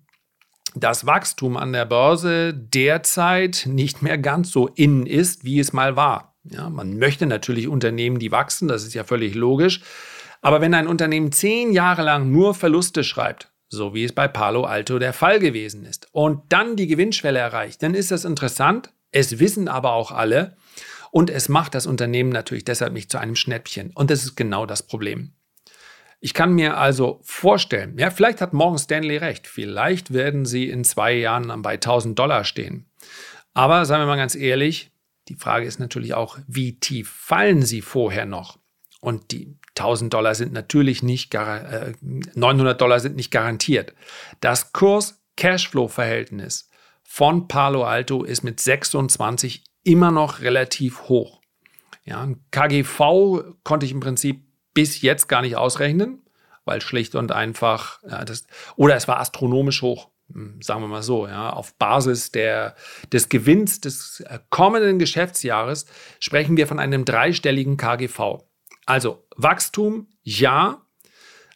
dass 0.75 1.05
Wachstum 1.05 1.57
an 1.57 1.73
der 1.73 1.85
Börse 1.85 2.53
derzeit 2.53 3.63
nicht 3.65 4.01
mehr 4.01 4.17
ganz 4.17 4.51
so 4.51 4.67
innen 4.67 5.05
ist, 5.05 5.45
wie 5.45 5.59
es 5.59 5.73
mal 5.73 5.95
war. 5.95 6.35
Ja, 6.43 6.69
man 6.69 6.97
möchte 6.97 7.25
natürlich 7.25 7.67
Unternehmen, 7.67 8.19
die 8.19 8.31
wachsen, 8.31 8.67
das 8.67 8.83
ist 8.83 8.93
ja 8.93 9.03
völlig 9.03 9.35
logisch. 9.35 9.81
Aber 10.41 10.61
wenn 10.61 10.73
ein 10.73 10.87
Unternehmen 10.87 11.31
zehn 11.31 11.71
Jahre 11.71 12.03
lang 12.03 12.31
nur 12.31 12.53
Verluste 12.53 13.03
schreibt, 13.03 13.51
so 13.67 13.93
wie 13.93 14.03
es 14.03 14.13
bei 14.13 14.27
Palo 14.27 14.63
Alto 14.63 14.99
der 14.99 15.13
Fall 15.13 15.39
gewesen 15.39 15.85
ist, 15.85 16.07
und 16.11 16.41
dann 16.49 16.75
die 16.75 16.87
Gewinnschwelle 16.87 17.39
erreicht, 17.39 17.81
dann 17.83 17.93
ist 17.93 18.11
das 18.11 18.25
interessant. 18.25 18.91
Es 19.11 19.39
wissen 19.39 19.67
aber 19.67 19.93
auch 19.93 20.11
alle 20.11 20.57
und 21.11 21.29
es 21.29 21.47
macht 21.47 21.75
das 21.75 21.87
Unternehmen 21.87 22.29
natürlich 22.29 22.65
deshalb 22.65 22.93
nicht 22.93 23.09
zu 23.09 23.17
einem 23.17 23.35
Schnäppchen. 23.35 23.91
Und 23.95 24.11
das 24.11 24.23
ist 24.23 24.35
genau 24.35 24.65
das 24.65 24.83
Problem. 24.83 25.33
Ich 26.19 26.33
kann 26.33 26.53
mir 26.53 26.77
also 26.77 27.19
vorstellen, 27.23 27.97
ja, 27.97 28.09
vielleicht 28.09 28.41
hat 28.41 28.53
Morgan 28.53 28.79
Stanley 28.79 29.17
recht, 29.17 29.47
vielleicht 29.47 30.13
werden 30.13 30.45
sie 30.45 30.69
in 30.69 30.83
zwei 30.83 31.13
Jahren 31.13 31.61
bei 31.61 31.73
1000 31.73 32.17
Dollar 32.17 32.43
stehen. 32.43 32.89
Aber 33.53 33.85
sagen 33.85 34.01
wir 34.01 34.07
mal 34.07 34.17
ganz 34.17 34.35
ehrlich, 34.35 34.91
die 35.29 35.35
Frage 35.35 35.65
ist 35.65 35.79
natürlich 35.79 36.13
auch, 36.13 36.37
wie 36.47 36.79
tief 36.79 37.09
fallen 37.09 37.61
sie 37.61 37.81
vorher 37.81 38.25
noch? 38.25 38.59
Und 39.01 39.31
die 39.31 39.57
1000 39.77 40.13
Dollar 40.13 40.35
sind 40.35 40.53
natürlich 40.53 41.03
nicht, 41.03 41.33
äh, 41.33 41.93
900 42.01 42.79
Dollar 42.79 42.99
sind 42.99 43.15
nicht 43.15 43.31
garantiert. 43.31 43.93
Das 44.39 44.73
Kurs-Cashflow-Verhältnis 44.73 46.69
von 47.03 47.47
Palo 47.47 47.83
Alto 47.83 48.23
ist 48.23 48.43
mit 48.43 48.59
26 48.59 49.63
immer 49.83 50.11
noch 50.11 50.41
relativ 50.41 51.03
hoch. 51.03 51.41
Ja, 52.05 52.27
KGV 52.51 53.55
konnte 53.63 53.85
ich 53.85 53.91
im 53.91 53.99
Prinzip 53.99 54.41
bis 54.73 55.01
jetzt 55.01 55.27
gar 55.27 55.41
nicht 55.41 55.55
ausrechnen, 55.55 56.23
weil 56.65 56.81
schlicht 56.81 57.15
und 57.15 57.31
einfach, 57.31 58.01
ja, 58.03 58.23
das, 58.25 58.45
oder 58.75 58.95
es 58.95 59.07
war 59.07 59.19
astronomisch 59.19 59.81
hoch, 59.81 60.09
hm, 60.31 60.61
sagen 60.61 60.81
wir 60.81 60.87
mal 60.87 61.03
so, 61.03 61.27
ja, 61.27 61.51
auf 61.51 61.75
Basis 61.75 62.31
der, 62.31 62.75
des 63.11 63.29
Gewinns 63.29 63.81
des 63.81 64.21
äh, 64.21 64.39
kommenden 64.49 64.99
Geschäftsjahres 64.99 65.85
sprechen 66.19 66.57
wir 66.57 66.67
von 66.67 66.79
einem 66.79 67.05
dreistelligen 67.05 67.77
KGV. 67.77 68.43
Also 68.85 69.24
Wachstum, 69.35 70.07
ja, 70.23 70.81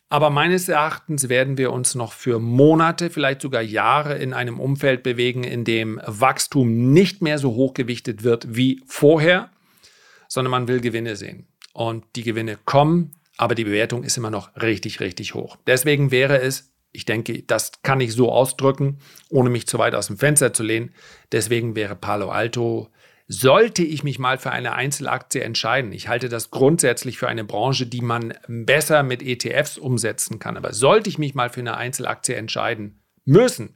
aber 0.09 0.31
meines 0.31 0.67
Erachtens 0.67 1.29
werden 1.29 1.59
wir 1.59 1.71
uns 1.71 1.93
noch 1.93 2.13
für 2.13 2.39
Monate, 2.39 3.11
vielleicht 3.11 3.41
sogar 3.41 3.61
Jahre 3.61 4.17
in 4.17 4.33
einem 4.33 4.59
Umfeld 4.59 5.03
bewegen, 5.03 5.43
in 5.43 5.63
dem 5.63 6.01
Wachstum 6.03 6.91
nicht 6.91 7.21
mehr 7.21 7.37
so 7.37 7.53
hochgewichtet 7.53 8.23
wird 8.23 8.55
wie 8.55 8.81
vorher, 8.87 9.51
sondern 10.27 10.51
man 10.51 10.67
will 10.67 10.81
Gewinne 10.81 11.15
sehen. 11.15 11.47
Und 11.73 12.05
die 12.15 12.23
Gewinne 12.23 12.57
kommen, 12.65 13.11
aber 13.37 13.53
die 13.53 13.63
Bewertung 13.63 14.03
ist 14.03 14.17
immer 14.17 14.31
noch 14.31 14.55
richtig, 14.59 14.99
richtig 14.99 15.35
hoch. 15.35 15.57
Deswegen 15.67 16.09
wäre 16.09 16.41
es, 16.41 16.71
ich 16.91 17.05
denke, 17.05 17.43
das 17.43 17.83
kann 17.83 18.01
ich 18.01 18.13
so 18.13 18.31
ausdrücken, 18.31 18.97
ohne 19.29 19.51
mich 19.51 19.67
zu 19.67 19.77
weit 19.77 19.93
aus 19.93 20.07
dem 20.07 20.17
Fenster 20.17 20.53
zu 20.53 20.63
lehnen. 20.63 20.91
Deswegen 21.31 21.75
wäre 21.75 21.95
Palo 21.95 22.31
Alto 22.31 22.89
sollte 23.31 23.83
ich 23.83 24.03
mich 24.03 24.17
mal 24.17 24.39
für 24.39 24.49
eine 24.49 24.73
Einzelaktie 24.73 25.43
entscheiden, 25.43 25.93
ich 25.93 26.07
halte 26.07 26.29
das 26.29 26.49
grundsätzlich 26.49 27.19
für 27.19 27.29
eine 27.29 27.43
Branche, 27.43 27.85
die 27.85 28.01
man 28.01 28.33
besser 28.47 29.03
mit 29.03 29.21
ETFs 29.21 29.77
umsetzen 29.77 30.39
kann, 30.39 30.57
aber 30.57 30.73
sollte 30.73 31.09
ich 31.09 31.19
mich 31.19 31.35
mal 31.35 31.51
für 31.51 31.59
eine 31.59 31.77
Einzelaktie 31.77 32.35
entscheiden 32.35 33.03
müssen, 33.25 33.75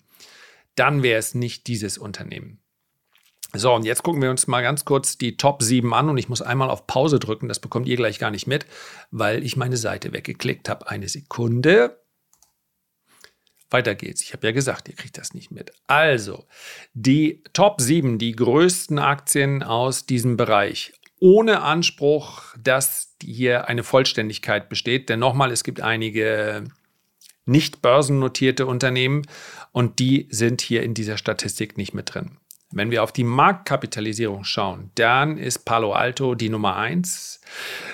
dann 0.73 1.03
wäre 1.03 1.19
es 1.19 1.35
nicht 1.35 1.67
dieses 1.67 1.99
Unternehmen. 1.99 2.59
So, 3.55 3.71
und 3.71 3.85
jetzt 3.85 4.01
gucken 4.01 4.23
wir 4.23 4.31
uns 4.31 4.47
mal 4.47 4.63
ganz 4.63 4.85
kurz 4.85 5.19
die 5.19 5.37
Top 5.37 5.61
7 5.61 5.93
an 5.93 6.09
und 6.09 6.17
ich 6.17 6.29
muss 6.29 6.41
einmal 6.41 6.71
auf 6.71 6.87
Pause 6.87 7.19
drücken, 7.19 7.47
das 7.47 7.59
bekommt 7.59 7.87
ihr 7.87 7.95
gleich 7.95 8.17
gar 8.17 8.31
nicht 8.31 8.47
mit, 8.47 8.65
weil 9.11 9.43
ich 9.43 9.55
meine 9.55 9.77
Seite 9.77 10.11
weggeklickt 10.11 10.67
habe. 10.67 10.89
Eine 10.89 11.07
Sekunde. 11.07 12.02
Weiter 13.73 13.95
geht's. 13.95 14.21
Ich 14.21 14.33
habe 14.33 14.47
ja 14.47 14.53
gesagt, 14.53 14.87
ihr 14.87 14.95
kriegt 14.95 15.17
das 15.17 15.33
nicht 15.33 15.51
mit. 15.51 15.73
Also, 15.87 16.45
die 16.93 17.43
Top 17.53 17.81
7, 17.81 18.19
die 18.19 18.33
größten 18.33 18.99
Aktien 18.99 19.63
aus 19.63 20.05
diesem 20.05 20.37
Bereich. 20.37 20.93
Ohne 21.19 21.61
Anspruch, 21.61 22.43
dass 22.61 23.15
hier 23.21 23.67
eine 23.67 23.83
Vollständigkeit 23.83 24.69
besteht. 24.69 25.09
Denn 25.09 25.19
nochmal, 25.19 25.51
es 25.51 25.63
gibt 25.63 25.81
einige 25.81 26.65
nicht 27.45 27.81
börsennotierte 27.81 28.65
Unternehmen 28.65 29.23
und 29.71 29.99
die 29.99 30.27
sind 30.29 30.61
hier 30.61 30.83
in 30.83 30.93
dieser 30.93 31.17
Statistik 31.17 31.77
nicht 31.77 31.93
mit 31.93 32.13
drin. 32.13 32.37
Wenn 32.75 32.89
wir 32.89 33.03
auf 33.03 33.11
die 33.11 33.23
Marktkapitalisierung 33.23 34.43
schauen, 34.43 34.89
dann 34.95 35.37
ist 35.37 35.59
Palo 35.59 35.93
Alto 35.93 36.33
die 36.33 36.49
Nummer 36.49 36.75
1. 36.75 37.39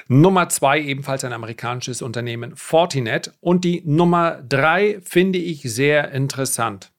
Nummer 0.07 0.47
2 0.47 0.81
ebenfalls 0.81 1.25
ein 1.25 1.33
amerikanisches 1.33 2.01
Unternehmen, 2.01 2.55
Fortinet. 2.55 3.33
Und 3.41 3.65
die 3.65 3.83
Nummer 3.85 4.41
3 4.47 5.01
finde 5.03 5.37
ich 5.37 5.63
sehr 5.63 6.11
interessant. 6.11 6.91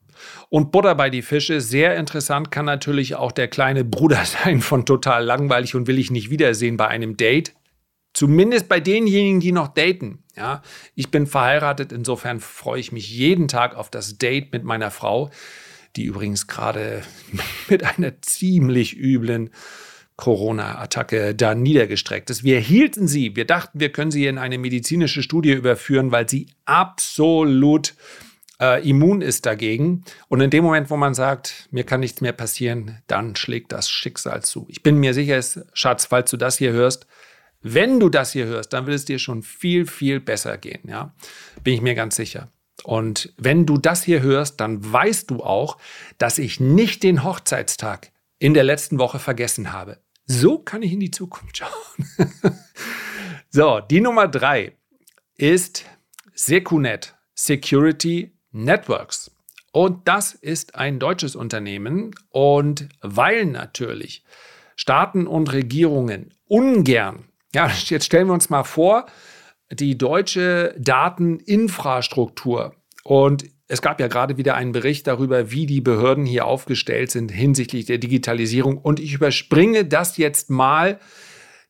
Und 0.50 0.72
Butter 0.72 0.94
bei 0.94 1.08
die 1.08 1.22
Fische, 1.22 1.62
sehr 1.62 1.96
interessant 1.96 2.50
kann 2.50 2.66
natürlich 2.66 3.14
auch 3.14 3.32
der 3.32 3.49
kleine 3.49 3.82
Bruder 3.82 4.25
sein 4.26 4.60
von 4.60 4.84
total 4.84 5.25
langweilig 5.25 5.75
und 5.75 5.87
will 5.87 5.99
ich 5.99 6.10
nicht 6.10 6.28
wiedersehen 6.28 6.76
bei 6.76 6.88
einem 6.88 7.16
Date. 7.16 7.54
Zumindest 8.12 8.68
bei 8.68 8.80
denjenigen, 8.80 9.40
die 9.40 9.52
noch 9.52 9.68
daten. 9.68 10.25
Ja, 10.37 10.62
ich 10.94 11.10
bin 11.10 11.26
verheiratet, 11.26 11.92
insofern 11.92 12.40
freue 12.40 12.80
ich 12.80 12.92
mich 12.92 13.08
jeden 13.10 13.49
Tag 13.49 13.75
auf 13.75 13.88
das 13.88 14.18
Date 14.18 14.52
mit 14.52 14.64
meiner 14.64 14.90
Frau 14.90 15.30
die 15.97 16.04
übrigens 16.04 16.47
gerade 16.47 17.02
mit 17.68 17.85
einer 17.85 18.20
ziemlich 18.23 18.97
üblen 18.97 19.50
Corona-Attacke 20.16 21.35
da 21.35 21.54
niedergestreckt 21.54 22.28
ist. 22.28 22.44
Wir 22.44 22.61
hielten 22.61 23.09
sie, 23.09 23.37
wir 23.37 23.47
dachten, 23.47 23.80
wir 23.80 23.90
können 23.90 24.11
sie 24.11 24.26
in 24.26 24.37
eine 24.37 24.59
medizinische 24.59 25.23
Studie 25.23 25.52
überführen, 25.52 26.12
weil 26.12 26.28
sie 26.28 26.49
absolut 26.66 27.94
äh, 28.61 28.87
immun 28.87 29.23
ist 29.23 29.47
dagegen. 29.47 30.04
Und 30.28 30.42
in 30.42 30.50
dem 30.50 30.62
Moment, 30.62 30.90
wo 30.90 30.97
man 30.97 31.14
sagt, 31.14 31.68
mir 31.70 31.85
kann 31.85 32.00
nichts 32.00 32.20
mehr 32.20 32.32
passieren, 32.32 32.99
dann 33.06 33.35
schlägt 33.35 33.73
das 33.73 33.88
Schicksal 33.88 34.42
zu. 34.42 34.66
Ich 34.68 34.82
bin 34.82 34.99
mir 34.99 35.14
sicher, 35.14 35.40
Schatz, 35.73 36.04
falls 36.04 36.30
du 36.30 36.37
das 36.37 36.59
hier 36.59 36.73
hörst, 36.73 37.06
wenn 37.62 37.99
du 37.99 38.09
das 38.09 38.32
hier 38.32 38.47
hörst, 38.47 38.73
dann 38.73 38.87
wird 38.87 38.97
es 38.97 39.04
dir 39.06 39.18
schon 39.18 39.42
viel, 39.42 39.87
viel 39.87 40.20
besser 40.20 40.56
gehen. 40.59 40.80
Ja? 40.87 41.14
Bin 41.64 41.75
ich 41.75 41.80
mir 41.80 41.94
ganz 41.94 42.16
sicher. 42.16 42.49
Und 42.84 43.32
wenn 43.37 43.66
du 43.66 43.78
das 43.78 44.02
hier 44.02 44.22
hörst, 44.22 44.60
dann 44.60 44.92
weißt 44.92 45.30
du 45.30 45.42
auch, 45.42 45.78
dass 46.18 46.38
ich 46.38 46.60
nicht 46.60 47.02
den 47.02 47.25
Hochzeitstag 47.25 48.12
in 48.38 48.54
der 48.54 48.64
letzten 48.64 48.99
Woche 48.99 49.18
vergessen 49.18 49.72
habe. 49.72 49.99
So 50.26 50.58
kann 50.58 50.82
ich 50.82 50.92
in 50.92 51.00
die 51.00 51.10
Zukunft 51.10 51.58
schauen. 51.58 52.30
so, 53.50 53.80
die 53.80 54.00
Nummer 54.00 54.28
drei 54.28 54.76
ist 55.37 55.84
Secunet 56.34 57.14
Security 57.34 58.32
Networks. 58.52 59.30
Und 59.72 60.08
das 60.08 60.34
ist 60.34 60.75
ein 60.75 60.99
deutsches 60.99 61.37
Unternehmen. 61.37 62.14
Und 62.28 62.88
weil 63.00 63.46
natürlich 63.46 64.25
Staaten 64.76 65.26
und 65.26 65.52
Regierungen 65.52 66.34
ungern, 66.46 67.28
ja, 67.54 67.70
jetzt 67.84 68.06
stellen 68.06 68.28
wir 68.28 68.34
uns 68.34 68.50
mal 68.50 68.64
vor, 68.64 69.06
die 69.72 69.96
deutsche 69.96 70.74
Dateninfrastruktur. 70.78 72.74
Und 73.04 73.44
es 73.68 73.82
gab 73.82 74.00
ja 74.00 74.08
gerade 74.08 74.36
wieder 74.36 74.56
einen 74.56 74.72
Bericht 74.72 75.06
darüber, 75.06 75.52
wie 75.52 75.66
die 75.66 75.80
Behörden 75.80 76.26
hier 76.26 76.44
aufgestellt 76.44 77.10
sind 77.10 77.30
hinsichtlich 77.30 77.86
der 77.86 77.98
Digitalisierung. 77.98 78.78
Und 78.78 78.98
ich 78.98 79.14
überspringe 79.14 79.84
das 79.84 80.16
jetzt 80.16 80.50
mal, 80.50 80.98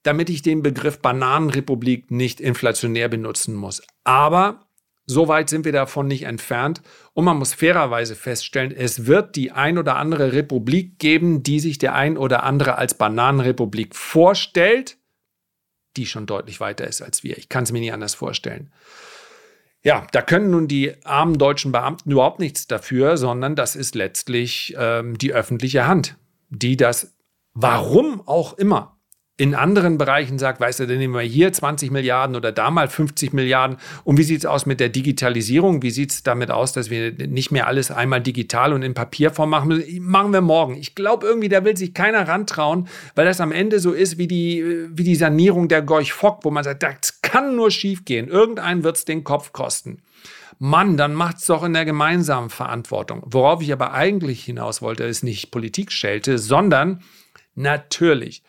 damit 0.02 0.30
ich 0.30 0.40
den 0.40 0.62
Begriff 0.62 1.00
Bananenrepublik 1.00 2.10
nicht 2.10 2.40
inflationär 2.40 3.10
benutzen 3.10 3.54
muss. 3.54 3.82
Aber 4.02 4.66
so 5.04 5.28
weit 5.28 5.50
sind 5.50 5.64
wir 5.64 5.72
davon 5.72 6.06
nicht 6.06 6.22
entfernt. 6.22 6.80
Und 7.12 7.24
man 7.24 7.36
muss 7.36 7.52
fairerweise 7.52 8.14
feststellen, 8.14 8.72
es 8.74 9.06
wird 9.06 9.36
die 9.36 9.52
ein 9.52 9.76
oder 9.76 9.96
andere 9.96 10.32
Republik 10.32 10.98
geben, 10.98 11.42
die 11.42 11.60
sich 11.60 11.78
der 11.78 11.94
ein 11.94 12.16
oder 12.16 12.44
andere 12.44 12.78
als 12.78 12.94
Bananenrepublik 12.94 13.94
vorstellt 13.94 14.96
die 15.96 16.06
schon 16.06 16.26
deutlich 16.26 16.60
weiter 16.60 16.86
ist 16.86 17.02
als 17.02 17.22
wir. 17.22 17.38
Ich 17.38 17.48
kann 17.48 17.64
es 17.64 17.72
mir 17.72 17.80
nicht 17.80 17.92
anders 17.92 18.14
vorstellen. 18.14 18.72
Ja, 19.82 20.06
da 20.12 20.20
können 20.20 20.50
nun 20.50 20.68
die 20.68 20.94
armen 21.04 21.38
deutschen 21.38 21.72
Beamten 21.72 22.10
überhaupt 22.10 22.38
nichts 22.38 22.66
dafür, 22.66 23.16
sondern 23.16 23.56
das 23.56 23.76
ist 23.76 23.94
letztlich 23.94 24.74
ähm, 24.78 25.16
die 25.16 25.32
öffentliche 25.32 25.86
Hand, 25.86 26.18
die 26.50 26.76
das, 26.76 27.14
warum 27.54 28.26
auch 28.26 28.52
immer, 28.58 28.99
in 29.40 29.54
anderen 29.54 29.96
Bereichen 29.96 30.38
sagt, 30.38 30.60
weißt 30.60 30.80
du, 30.80 30.86
dann 30.86 30.98
nehmen 30.98 31.14
wir 31.14 31.22
hier 31.22 31.50
20 31.50 31.90
Milliarden 31.90 32.36
oder 32.36 32.52
da 32.52 32.70
mal 32.70 32.88
50 32.88 33.32
Milliarden. 33.32 33.78
Und 34.04 34.18
wie 34.18 34.22
sieht 34.22 34.40
es 34.40 34.44
aus 34.44 34.66
mit 34.66 34.80
der 34.80 34.90
Digitalisierung? 34.90 35.82
Wie 35.82 35.90
sieht 35.90 36.10
es 36.10 36.22
damit 36.22 36.50
aus, 36.50 36.74
dass 36.74 36.90
wir 36.90 37.12
nicht 37.26 37.50
mehr 37.50 37.66
alles 37.66 37.90
einmal 37.90 38.20
digital 38.20 38.74
und 38.74 38.82
in 38.82 38.92
Papierform 38.92 39.48
machen 39.48 39.68
müssen? 39.68 40.04
Machen 40.04 40.34
wir 40.34 40.42
morgen. 40.42 40.76
Ich 40.76 40.94
glaube 40.94 41.26
irgendwie, 41.26 41.48
da 41.48 41.64
will 41.64 41.74
sich 41.74 41.94
keiner 41.94 42.28
rantrauen, 42.28 42.86
weil 43.14 43.24
das 43.24 43.40
am 43.40 43.50
Ende 43.50 43.80
so 43.80 43.92
ist 43.92 44.18
wie 44.18 44.28
die, 44.28 44.62
wie 44.90 45.04
die 45.04 45.14
Sanierung 45.14 45.68
der 45.68 45.80
Gorch 45.80 46.12
Fock, 46.12 46.40
wo 46.44 46.50
man 46.50 46.62
sagt, 46.62 46.82
das 46.82 47.22
kann 47.22 47.56
nur 47.56 47.70
schief 47.70 48.04
gehen. 48.04 48.28
Irgendein 48.28 48.84
wird 48.84 48.98
es 48.98 49.06
den 49.06 49.24
Kopf 49.24 49.54
kosten. 49.54 50.02
Mann, 50.58 50.98
dann 50.98 51.14
macht's 51.14 51.46
doch 51.46 51.62
in 51.62 51.72
der 51.72 51.86
gemeinsamen 51.86 52.50
Verantwortung. 52.50 53.22
Worauf 53.24 53.62
ich 53.62 53.72
aber 53.72 53.94
eigentlich 53.94 54.44
hinaus 54.44 54.82
wollte, 54.82 55.04
ist 55.04 55.24
nicht 55.24 55.50
Politik 55.50 55.92
stellte, 55.92 56.36
sondern 56.36 57.02
natürlich 57.54 58.42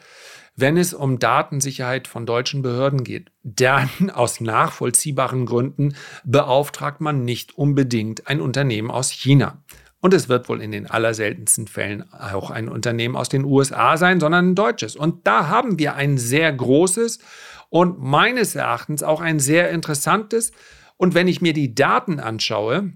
wenn 0.56 0.78
es 0.78 0.94
um 0.94 1.20
Datensicherheit 1.20 2.08
von 2.08 2.26
deutschen 2.26 2.62
Behörden 2.62 3.04
geht. 3.04 3.32
Dann 3.44 3.90
aus 4.14 4.42
nachvollziehbaren 4.42 5.46
Gründen 5.46 5.96
beauftragt 6.24 7.02
man 7.02 7.24
nicht 7.26 7.58
unbedingt 7.58 8.28
ein 8.28 8.42
Unternehmen 8.42 8.92
aus 8.92 9.10
China. 9.10 9.64
Und 10.02 10.16
es 10.16 10.30
wird 10.30 10.50
wohl 10.50 10.62
in 10.62 10.72
den 10.72 10.88
allerseltensten 10.88 11.68
Fällen 11.68 12.12
auch 12.12 12.50
ein 12.50 12.70
Unternehmen 12.70 13.16
aus 13.16 13.30
den 13.30 13.46
USA 13.46 13.98
sein, 13.98 14.20
sondern 14.20 14.50
ein 14.50 14.56
deutsches. 14.56 14.96
Und 14.96 15.28
da 15.28 15.48
haben 15.48 15.78
wir 15.78 15.96
ein 15.96 16.18
sehr 16.18 16.52
großes 16.52 17.20
und 17.70 18.00
meines 18.00 18.56
Erachtens 18.56 19.04
auch 19.04 19.22
ein 19.22 19.40
sehr 19.40 19.70
interessantes. 19.70 20.52
Und 20.98 21.14
wenn 21.14 21.28
ich 21.28 21.40
mir 21.40 21.54
die 21.54 21.76
Daten 21.76 22.20
anschaue, 22.20 22.94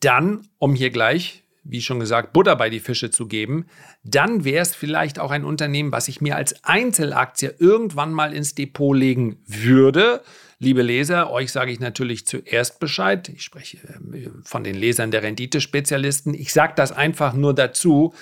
dann, 0.00 0.48
um 0.58 0.74
hier 0.74 0.90
gleich 0.90 1.39
wie 1.62 1.82
schon 1.82 2.00
gesagt, 2.00 2.32
Butter 2.32 2.56
bei 2.56 2.70
die 2.70 2.80
Fische 2.80 3.10
zu 3.10 3.26
geben, 3.26 3.66
dann 4.02 4.44
wäre 4.44 4.62
es 4.62 4.74
vielleicht 4.74 5.18
auch 5.18 5.30
ein 5.30 5.44
Unternehmen, 5.44 5.92
was 5.92 6.08
ich 6.08 6.20
mir 6.20 6.36
als 6.36 6.64
Einzelaktie 6.64 7.54
irgendwann 7.58 8.12
mal 8.12 8.32
ins 8.32 8.54
Depot 8.54 8.96
legen 8.96 9.42
würde. 9.46 10.22
Liebe 10.58 10.82
Leser, 10.82 11.30
euch 11.30 11.52
sage 11.52 11.72
ich 11.72 11.80
natürlich 11.80 12.26
zuerst 12.26 12.80
Bescheid. 12.80 13.28
Ich 13.28 13.42
spreche 13.42 13.78
äh, 13.78 14.30
von 14.42 14.64
den 14.64 14.74
Lesern 14.74 15.10
der 15.10 15.22
Renditespezialisten. 15.22 16.34
Ich 16.34 16.52
sage 16.52 16.74
das 16.76 16.92
einfach 16.92 17.32
nur 17.34 17.54
dazu, 17.54 18.14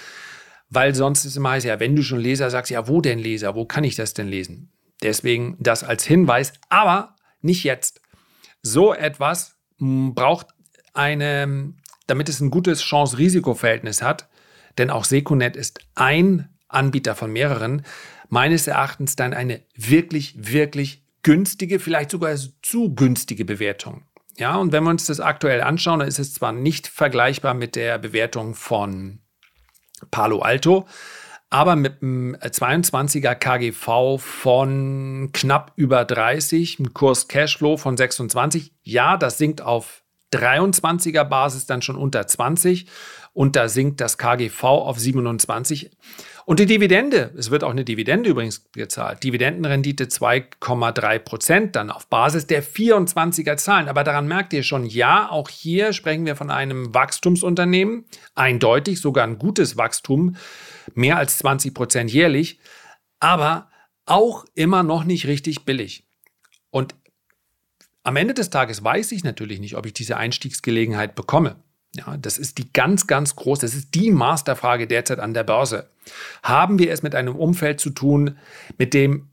weil 0.70 0.94
sonst 0.94 1.24
ist 1.24 1.37
immer 1.37 1.51
heißt, 1.51 1.66
ja, 1.66 1.81
wenn 1.81 1.96
du 1.96 2.03
schon 2.03 2.20
Leser 2.20 2.51
sagst, 2.51 2.70
ja, 2.70 2.88
wo 2.88 3.01
denn 3.01 3.18
Leser? 3.18 3.55
Wo 3.55 3.64
kann 3.64 3.85
ich 3.85 3.96
das 3.96 4.14
denn 4.14 4.29
lesen? 4.29 4.70
Deswegen 5.03 5.57
das 5.61 5.85
als 5.85 6.05
Hinweis, 6.05 6.53
aber 6.68 7.16
nicht 7.40 7.64
jetzt. 7.64 8.01
So 8.62 8.92
etwas 8.92 9.57
braucht 9.79 10.48
eine 10.92 11.74
damit 12.09 12.29
es 12.29 12.40
ein 12.40 12.51
gutes 12.51 12.83
Chance-Risiko-Verhältnis 12.83 14.03
hat, 14.03 14.29
denn 14.79 14.90
auch 14.90 15.05
Secunet 15.05 15.57
ist 15.57 15.79
ein 15.94 16.49
Anbieter 16.68 17.14
von 17.14 17.33
mehreren, 17.33 17.83
meines 18.29 18.66
Erachtens 18.66 19.14
dann 19.14 19.33
eine 19.33 19.62
wirklich, 19.77 20.35
wirklich 20.37 21.05
günstige, 21.23 21.79
vielleicht 21.79 22.11
sogar 22.11 22.37
zu 22.62 22.94
günstige 22.94 23.44
Bewertung. 23.44 24.03
Ja, 24.37 24.57
und 24.57 24.73
wenn 24.73 24.85
wir 24.85 24.90
uns 24.90 25.07
das 25.07 25.21
aktuell 25.21 25.62
anschauen, 25.62 26.01
dann 26.01 26.09
ist 26.09 26.18
es 26.18 26.35
zwar 26.35 26.53
nicht 26.53 26.87
vergleichbar 26.87 27.55
mit 27.55 27.75
der 27.75 27.99
Bewertung 27.99 28.55
von 28.55 29.21
Palo 30.11 30.40
Alto, 30.40 30.87
aber 31.51 31.77
mit 31.77 32.03
einem 32.03 32.37
22er 32.37 33.35
KGV 33.35 34.23
von 34.23 35.31
knapp 35.33 35.73
über 35.77 36.05
30, 36.05 36.79
ein 36.79 36.94
Kurs 36.94 37.27
Cashflow 37.27 37.77
von 37.77 37.97
26. 37.97 38.73
Ja, 38.83 39.16
das 39.16 39.38
sinkt 39.38 39.61
auf 39.61 40.05
23er 40.33 41.25
Basis 41.25 41.67
dann 41.67 41.83
schon 41.83 41.97
unter 41.97 42.27
20 42.27 42.87
und 43.33 43.57
da 43.57 43.69
sinkt 43.69 44.01
das 44.01 44.19
KGV 44.19 44.64
auf 44.64 44.99
27. 44.99 45.91
Und 46.45 46.61
die 46.61 46.67
Dividende, 46.67 47.33
es 47.37 47.51
wird 47.51 47.62
auch 47.62 47.71
eine 47.71 47.85
Dividende 47.85 48.31
übrigens 48.31 48.71
gezahlt, 48.73 49.23
Dividendenrendite 49.23 50.05
2,3 50.07 51.19
Prozent, 51.19 51.77
dann 51.77 51.91
auf 51.91 52.09
Basis 52.09 52.47
der 52.47 52.64
24er 52.64 53.57
Zahlen. 53.57 53.88
Aber 53.88 54.03
daran 54.03 54.27
merkt 54.27 54.53
ihr 54.55 54.62
schon, 54.62 54.87
ja, 54.87 55.31
auch 55.31 55.51
hier 55.51 55.93
sprechen 55.93 56.27
wir 56.27 56.37
von 56.37 56.51
einem 56.51 56.95
Wachstumsunternehmen, 56.95 58.07
eindeutig 58.35 59.01
sogar 59.01 59.25
ein 59.25 59.38
gutes 59.38 59.77
Wachstum, 59.77 60.37
mehr 60.95 61.19
als 61.19 61.38
20 61.38 61.75
Prozent 61.75 62.11
jährlich, 62.11 62.61
aber 63.21 63.69
auch 64.07 64.45
immer 64.55 64.83
noch 64.83 65.05
nicht 65.05 65.27
richtig 65.27 65.64
billig. 65.64 66.09
Und 66.71 66.95
am 68.05 68.17
Ende 68.17 68.35
des 68.35 68.51
Tages 68.51 68.83
weiß 68.83 69.13
ich 69.13 69.25
natürlich 69.25 69.61
nicht, 69.61 69.77
ob 69.77 69.87
ich 69.87 69.93
diese 69.93 70.17
Einstiegsgelegenheit 70.17 71.15
bekomme. 71.15 71.57
Ja, 71.95 72.17
das 72.17 72.39
ist 72.39 72.59
die 72.59 72.73
ganz, 72.73 73.07
ganz 73.07 73.35
große, 73.35 73.63
das 73.63 73.75
ist 73.75 73.95
die 73.95 74.11
Masterfrage 74.11 74.87
derzeit 74.87 75.21
an 75.21 75.35
der 75.35 75.45
Börse. 75.45 75.91
Haben 76.43 76.79
wir 76.79 76.93
es 76.93 77.03
mit 77.03 77.15
einem 77.15 77.35
Umfeld 77.35 77.81
zu 77.81 77.91
tun, 77.91 78.39
mit 78.77 78.95
dem, 78.95 79.31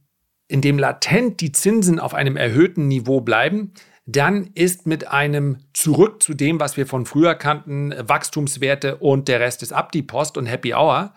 in 0.48 0.62
dem 0.62 0.80
latent 0.80 1.42
die 1.42 1.52
Zinsen 1.52 2.00
auf 2.00 2.14
einem 2.14 2.38
erhöhten 2.38 2.88
Niveau 2.88 3.22
bleiben? 3.22 3.74
Dann 4.06 4.52
ist 4.54 4.86
mit 4.86 5.08
einem 5.08 5.58
Zurück 5.74 6.22
zu 6.22 6.34
dem, 6.34 6.60
was 6.60 6.78
wir 6.78 6.86
von 6.86 7.06
früher 7.06 7.36
kannten, 7.36 7.94
Wachstumswerte 7.98 8.98
und 8.98 9.28
der 9.28 9.40
Rest 9.40 9.64
ist 9.64 9.74
ab, 9.74 9.92
die 9.92 10.04
Post 10.04 10.38
und 10.38 10.46
Happy 10.46 10.74
Hour. 10.74 11.14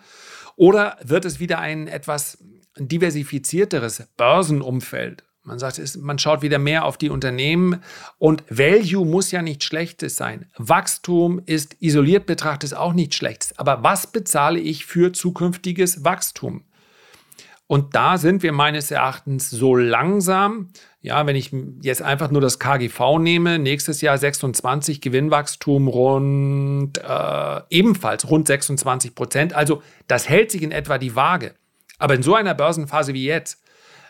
Oder 0.55 0.97
wird 1.03 1.23
es 1.23 1.39
wieder 1.39 1.59
ein 1.59 1.87
etwas 1.87 2.43
diversifizierteres 2.77 4.07
Börsenumfeld? 4.17 5.23
Man 5.43 5.57
sagt, 5.57 5.79
man 5.97 6.19
schaut 6.19 6.41
wieder 6.41 6.59
mehr 6.59 6.85
auf 6.85 6.97
die 6.97 7.09
Unternehmen 7.09 7.81
und 8.17 8.43
Value 8.49 9.05
muss 9.05 9.31
ja 9.31 9.41
nicht 9.41 9.63
schlechtes 9.63 10.15
sein. 10.15 10.45
Wachstum 10.57 11.41
ist 11.45 11.77
isoliert 11.79 12.25
betrachtet 12.25 12.73
auch 12.73 12.93
nicht 12.93 13.15
schlechtes. 13.15 13.57
Aber 13.57 13.81
was 13.81 14.07
bezahle 14.07 14.59
ich 14.59 14.85
für 14.85 15.13
zukünftiges 15.13 16.03
Wachstum? 16.03 16.65
Und 17.71 17.95
da 17.95 18.17
sind 18.17 18.41
wir 18.41 18.51
meines 18.51 18.89
Erachtens 18.89 19.51
so 19.51 19.75
langsam. 19.75 20.69
Ja, 21.01 21.27
wenn 21.27 21.35
ich 21.35 21.51
jetzt 21.83 22.01
einfach 22.01 22.31
nur 22.31 22.41
das 22.41 22.57
KGV 22.57 23.19
nehme, 23.19 23.59
nächstes 23.59 24.01
Jahr 24.01 24.17
26 24.17 25.01
Gewinnwachstum 25.01 25.87
rund 25.87 26.97
äh, 26.97 27.61
ebenfalls 27.69 28.27
rund 28.27 28.47
26 28.47 29.13
Prozent. 29.13 29.53
Also 29.53 29.83
das 30.07 30.27
hält 30.27 30.49
sich 30.49 30.63
in 30.63 30.71
etwa 30.71 30.97
die 30.97 31.15
Waage. 31.15 31.53
Aber 31.99 32.15
in 32.15 32.23
so 32.23 32.33
einer 32.33 32.55
Börsenphase 32.55 33.13
wie 33.13 33.25
jetzt 33.25 33.61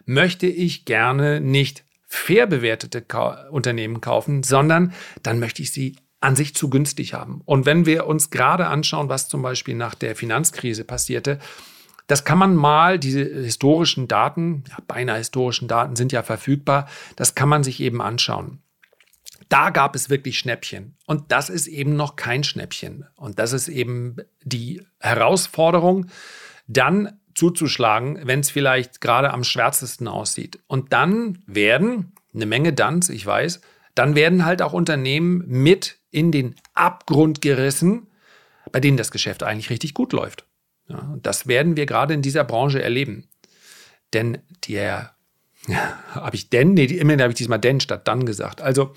möchte 0.10 0.48
ich 0.48 0.86
gerne 0.86 1.40
nicht 1.40 1.86
fair 2.08 2.48
bewertete 2.48 3.04
Ka 3.04 3.48
Unternehmen 3.52 4.02
kaufen, 4.02 4.42
sondern 4.42 4.92
dann 5.22 5.40
möchte 5.40 5.62
ich 5.62 5.72
sie 5.72 5.98
an 6.20 6.36
sich 6.36 6.56
zu 6.56 6.72
günstig 6.72 7.14
haben. 7.14 7.42
Und 7.46 7.68
wenn 7.68 7.86
wir 7.86 8.08
uns 8.08 8.32
gerade 8.32 8.66
anschauen, 8.66 9.08
was 9.08 9.30
zum 9.30 9.44
Beispiel 9.44 9.76
nach 9.76 9.94
der 9.94 10.16
Finanzkrise 10.16 10.84
passierte, 10.84 11.38
das 12.08 12.26
kann 12.26 12.40
man 12.40 12.56
mal, 12.56 12.98
diese 12.98 13.24
historischen 13.24 14.08
Daten, 14.08 14.64
ja, 14.68 14.78
beinahe 14.88 15.20
historischen 15.20 15.68
Daten 15.68 15.96
sind 15.96 16.12
ja 16.12 16.24
verfügbar, 16.24 16.90
das 17.16 17.36
kann 17.36 17.48
man 17.48 17.64
sich 17.64 17.80
eben 17.80 18.02
anschauen. 18.02 18.64
Da 19.48 19.70
gab 19.70 19.96
es 19.96 20.10
wirklich 20.10 20.40
Schnäppchen. 20.40 20.98
Und 21.06 21.32
das 21.32 21.52
ist 21.52 21.68
eben 21.68 21.96
noch 21.96 22.16
kein 22.16 22.44
Schnäppchen. 22.44 23.06
Und 23.16 23.38
das 23.38 23.54
ist 23.54 23.68
eben 23.68 24.18
die 24.44 24.82
Herausforderung, 25.00 26.08
dann 26.68 27.20
zuzuschlagen, 27.36 28.20
wenn 28.24 28.42
es 28.42 28.50
vielleicht 28.50 29.02
gerade 29.02 29.32
am 29.32 29.44
schwärzesten 29.44 30.08
aussieht. 30.08 30.60
Und 30.68 30.94
dann 30.94 31.40
werden 31.46 32.14
eine 32.34 32.46
Menge 32.46 32.74
Duns, 32.74 33.10
ich 33.10 33.26
weiß, 33.26 33.62
dann 33.96 34.16
werden 34.16 34.46
halt 34.46 34.62
auch 34.62 34.74
Unternehmen 34.74 35.44
mit 35.48 36.00
in 36.12 36.32
den 36.32 36.56
Abgrund 36.74 37.42
gerissen, 37.42 38.08
bei 38.72 38.80
denen 38.80 38.98
das 38.98 39.12
Geschäft 39.12 39.44
eigentlich 39.44 39.70
richtig 39.70 39.94
gut 39.94 40.14
läuft. 40.14 40.46
Ja, 40.88 41.18
das 41.22 41.48
werden 41.48 41.76
wir 41.76 41.86
gerade 41.86 42.14
in 42.14 42.22
dieser 42.22 42.44
Branche 42.44 42.82
erleben. 42.82 43.28
Denn 44.14 44.40
der, 44.68 45.16
ja, 45.68 46.00
habe 46.12 46.36
ich 46.36 46.50
denn, 46.50 46.74
nee, 46.74 46.86
immerhin 46.86 47.22
habe 47.22 47.32
ich 47.32 47.38
diesmal 47.38 47.60
denn 47.60 47.80
statt 47.80 48.08
dann 48.08 48.26
gesagt. 48.26 48.62
Also 48.62 48.94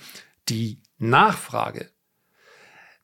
die 0.49 0.81
Nachfrage 0.99 1.91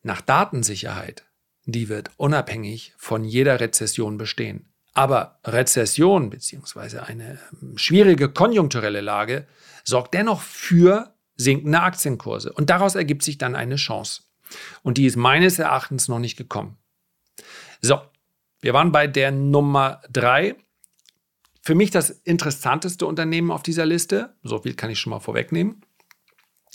nach 0.03 0.21
Datensicherheit, 0.21 1.25
die 1.65 1.89
wird 1.89 2.11
unabhängig 2.17 2.95
von 2.97 3.25
jeder 3.25 3.61
Rezession 3.61 4.17
bestehen. 4.17 4.73
Aber 4.99 5.39
Rezession 5.45 6.29
bzw. 6.29 6.99
eine 6.99 7.39
ähm, 7.63 7.79
schwierige 7.79 8.31
konjunkturelle 8.31 9.01
Lage 9.01 9.47
sorgt 9.85 10.13
dennoch 10.13 10.41
für 10.41 11.15
sinkende 11.37 11.83
Aktienkurse. 11.83 12.53
Und 12.53 12.69
daraus 12.69 12.97
ergibt 12.97 13.23
sich 13.23 13.39
dann 13.39 13.55
eine 13.55 13.77
Chance. 13.77 14.23
Und 14.83 14.99
die 14.99 15.07
ist 15.07 15.15
meines 15.15 15.61
Erachtens 15.61 16.09
noch 16.09 16.19
nicht 16.19 16.37
gekommen. 16.37 16.79
So, 17.81 18.01
wir 18.61 18.75
waren 18.75 18.91
bei 18.91 19.07
der 19.07 19.31
Nummer 19.31 20.03
drei. 20.11 20.57
Für 21.63 21.77
mich 21.77 21.93
das 21.93 22.11
interessanteste 22.11 23.07
Unternehmen 23.07 23.53
auf 23.53 23.63
dieser 23.63 23.87
Liste. 23.87 24.35
So 24.43 24.59
viel 24.59 24.75
kann 24.75 24.91
ich 24.91 24.99
schon 24.99 25.11
mal 25.11 25.21
vorwegnehmen. 25.21 25.81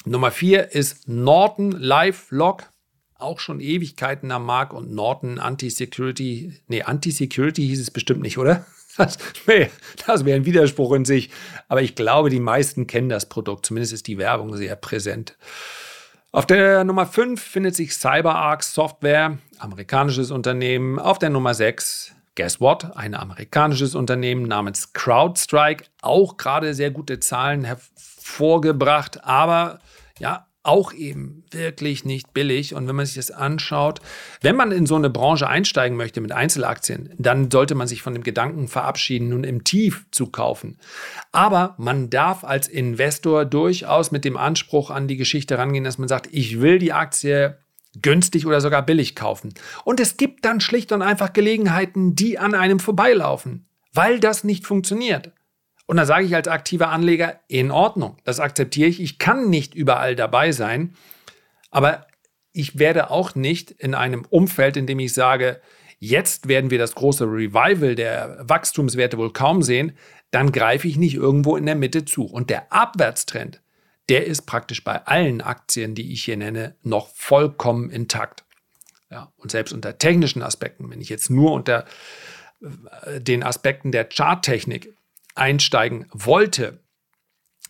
Nummer 0.05 0.31
vier 0.31 0.71
ist 0.71 1.09
Norton 1.09 1.71
Lifelock. 1.71 2.71
Auch 3.23 3.39
schon 3.39 3.61
Ewigkeiten 3.61 4.31
am 4.31 4.45
Markt 4.45 4.73
und 4.73 4.91
Norton 4.91 5.39
Anti-Security. 5.39 6.59
Nee, 6.67 6.83
Anti-Security 6.83 7.65
hieß 7.65 7.79
es 7.79 7.89
bestimmt 7.89 8.21
nicht, 8.21 8.37
oder? 8.37 8.65
Das 8.97 9.17
wäre 9.47 9.71
wär 10.05 10.35
ein 10.35 10.45
Widerspruch 10.45 10.93
in 10.93 11.03
sich. 11.03 11.31
Aber 11.67 11.81
ich 11.81 11.95
glaube, 11.95 12.29
die 12.29 12.39
meisten 12.39 12.85
kennen 12.85 13.09
das 13.09 13.27
Produkt. 13.27 13.65
Zumindest 13.65 13.91
ist 13.91 14.05
die 14.05 14.19
Werbung 14.19 14.55
sehr 14.55 14.75
präsent. 14.75 15.35
Auf 16.31 16.45
der 16.45 16.83
Nummer 16.83 17.07
5 17.07 17.41
findet 17.41 17.75
sich 17.75 17.95
CyberArk 17.95 18.61
Software, 18.61 19.39
amerikanisches 19.57 20.29
Unternehmen. 20.29 20.99
Auf 20.99 21.17
der 21.17 21.31
Nummer 21.31 21.55
6 21.55 22.13
Guess 22.35 22.59
what? 22.59 22.97
Ein 22.97 23.13
amerikanisches 23.13 23.93
Unternehmen 23.93 24.47
namens 24.47 24.93
CrowdStrike, 24.93 25.85
auch 26.01 26.37
gerade 26.37 26.73
sehr 26.73 26.89
gute 26.89 27.19
Zahlen 27.19 27.63
hervorgebracht, 27.63 29.23
aber 29.23 29.79
ja, 30.17 30.47
auch 30.63 30.93
eben 30.93 31.43
wirklich 31.51 32.05
nicht 32.05 32.33
billig. 32.33 32.73
Und 32.73 32.87
wenn 32.87 32.95
man 32.95 33.05
sich 33.05 33.15
das 33.15 33.31
anschaut, 33.31 33.99
wenn 34.41 34.55
man 34.55 34.71
in 34.71 34.85
so 34.85 34.95
eine 34.95 35.09
Branche 35.09 35.47
einsteigen 35.47 35.97
möchte 35.97 36.21
mit 36.21 36.31
Einzelaktien, 36.31 37.13
dann 37.17 37.51
sollte 37.51 37.75
man 37.75 37.87
sich 37.87 38.01
von 38.01 38.13
dem 38.13 38.23
Gedanken 38.23 38.69
verabschieden, 38.69 39.29
nun 39.29 39.43
im 39.43 39.65
Tief 39.65 40.05
zu 40.11 40.27
kaufen. 40.27 40.77
Aber 41.33 41.75
man 41.77 42.09
darf 42.09 42.43
als 42.45 42.67
Investor 42.67 43.45
durchaus 43.45 44.11
mit 44.11 44.23
dem 44.25 44.37
Anspruch 44.37 44.89
an 44.89 45.07
die 45.07 45.17
Geschichte 45.17 45.57
rangehen, 45.57 45.83
dass 45.83 45.97
man 45.97 46.07
sagt, 46.07 46.29
ich 46.31 46.61
will 46.61 46.79
die 46.79 46.93
Aktie 46.93 47.57
günstig 48.01 48.47
oder 48.47 48.61
sogar 48.61 48.83
billig 48.83 49.15
kaufen. 49.15 49.53
Und 49.83 49.99
es 49.99 50.17
gibt 50.17 50.45
dann 50.45 50.61
schlicht 50.61 50.91
und 50.91 51.01
einfach 51.01 51.33
Gelegenheiten, 51.33 52.15
die 52.15 52.39
an 52.39 52.55
einem 52.55 52.79
vorbeilaufen, 52.79 53.67
weil 53.93 54.19
das 54.19 54.43
nicht 54.43 54.65
funktioniert. 54.65 55.31
Und 55.85 55.97
da 55.97 56.05
sage 56.05 56.25
ich 56.25 56.35
als 56.35 56.47
aktiver 56.47 56.89
Anleger, 56.89 57.39
in 57.47 57.71
Ordnung, 57.71 58.17
das 58.23 58.39
akzeptiere 58.39 58.89
ich. 58.89 59.01
Ich 59.01 59.19
kann 59.19 59.49
nicht 59.49 59.75
überall 59.75 60.15
dabei 60.15 60.51
sein, 60.51 60.95
aber 61.71 62.07
ich 62.53 62.79
werde 62.79 63.09
auch 63.09 63.35
nicht 63.35 63.71
in 63.71 63.95
einem 63.95 64.25
Umfeld, 64.29 64.77
in 64.77 64.87
dem 64.87 64.99
ich 64.99 65.13
sage, 65.13 65.59
jetzt 65.99 66.47
werden 66.47 66.69
wir 66.69 66.77
das 66.77 66.95
große 66.95 67.25
Revival 67.25 67.95
der 67.95 68.37
Wachstumswerte 68.41 69.17
wohl 69.17 69.33
kaum 69.33 69.61
sehen, 69.61 69.93
dann 70.31 70.51
greife 70.51 70.87
ich 70.87 70.97
nicht 70.97 71.15
irgendwo 71.15 71.57
in 71.57 71.65
der 71.65 71.75
Mitte 71.75 72.05
zu. 72.05 72.25
Und 72.25 72.49
der 72.49 72.71
Abwärtstrend, 72.71 73.61
der 74.09 74.25
ist 74.25 74.43
praktisch 74.43 74.83
bei 74.83 75.05
allen 75.05 75.41
Aktien, 75.41 75.95
die 75.95 76.11
ich 76.11 76.23
hier 76.23 76.37
nenne, 76.37 76.75
noch 76.83 77.07
vollkommen 77.15 77.89
intakt. 77.89 78.43
Ja, 79.09 79.31
und 79.37 79.51
selbst 79.51 79.73
unter 79.73 79.97
technischen 79.97 80.41
Aspekten, 80.41 80.89
wenn 80.89 81.01
ich 81.01 81.09
jetzt 81.09 81.29
nur 81.29 81.51
unter 81.51 81.85
äh, 82.61 83.21
den 83.21 83.43
Aspekten 83.43 83.91
der 83.91 84.05
Charttechnik 84.05 84.93
einsteigen 85.35 86.07
wollte, 86.11 86.83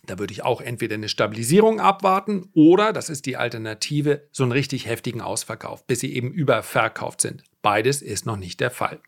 da 0.06 0.18
würde 0.18 0.32
ich 0.32 0.44
auch 0.44 0.60
entweder 0.60 0.94
eine 0.94 1.08
Stabilisierung 1.08 1.80
abwarten 1.80 2.50
oder, 2.52 2.92
das 2.92 3.08
ist 3.08 3.26
die 3.26 3.36
Alternative, 3.36 4.28
so 4.32 4.42
einen 4.42 4.52
richtig 4.52 4.86
heftigen 4.86 5.20
Ausverkauf, 5.20 5.86
bis 5.86 6.00
sie 6.00 6.14
eben 6.14 6.30
überverkauft 6.30 7.20
sind. 7.20 7.42
Beides 7.62 8.02
ist 8.02 8.26
noch 8.26 8.36
nicht 8.36 8.60
der 8.60 8.70
Fall. 8.70 9.00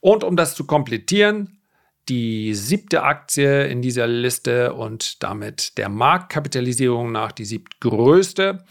Und 0.00 0.24
um 0.24 0.36
das 0.36 0.54
zu 0.54 0.66
komplettieren, 0.66 1.60
die 2.08 2.54
siebte 2.54 3.04
Aktie 3.04 3.66
in 3.66 3.80
dieser 3.80 4.08
Liste 4.08 4.74
und 4.74 5.22
damit 5.22 5.78
der 5.78 5.88
Marktkapitalisierung 5.88 7.12
nach 7.12 7.30
die 7.30 7.44
siebtgrößte. 7.44 8.64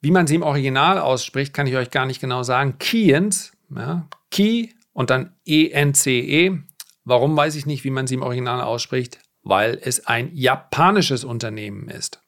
Wie 0.00 0.10
man 0.10 0.26
sie 0.26 0.34
im 0.34 0.42
Original 0.42 0.98
ausspricht, 0.98 1.54
kann 1.54 1.68
ich 1.68 1.76
euch 1.76 1.90
gar 1.90 2.06
nicht 2.06 2.20
genau 2.20 2.42
sagen. 2.42 2.78
Keyence, 2.78 3.52
ja, 3.74 4.08
Key 4.30 4.70
und 4.92 5.10
dann 5.10 5.36
E-N-C-E, 5.44 6.58
Warum 7.06 7.36
weiß 7.36 7.54
ich 7.54 7.66
nicht, 7.66 7.84
wie 7.84 7.90
man 7.90 8.08
sie 8.08 8.14
im 8.14 8.22
Original 8.22 8.60
ausspricht? 8.60 9.20
Weil 9.44 9.78
es 9.80 10.06
ein 10.08 10.34
japanisches 10.34 11.22
Unternehmen 11.22 11.88
ist. 11.88 12.20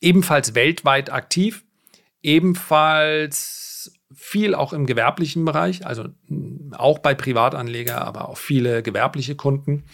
Ebenfalls 0.00 0.54
weltweit 0.54 1.12
aktiv, 1.12 1.64
ebenfalls 2.22 3.92
viel 4.14 4.54
auch 4.54 4.72
im 4.72 4.86
gewerblichen 4.86 5.44
Bereich, 5.44 5.86
also 5.86 6.06
auch 6.72 7.00
bei 7.00 7.14
Privatanleger, 7.14 8.00
aber 8.00 8.30
auch 8.30 8.38
viele 8.38 8.82
gewerbliche 8.82 9.36
Kunden. 9.36 9.84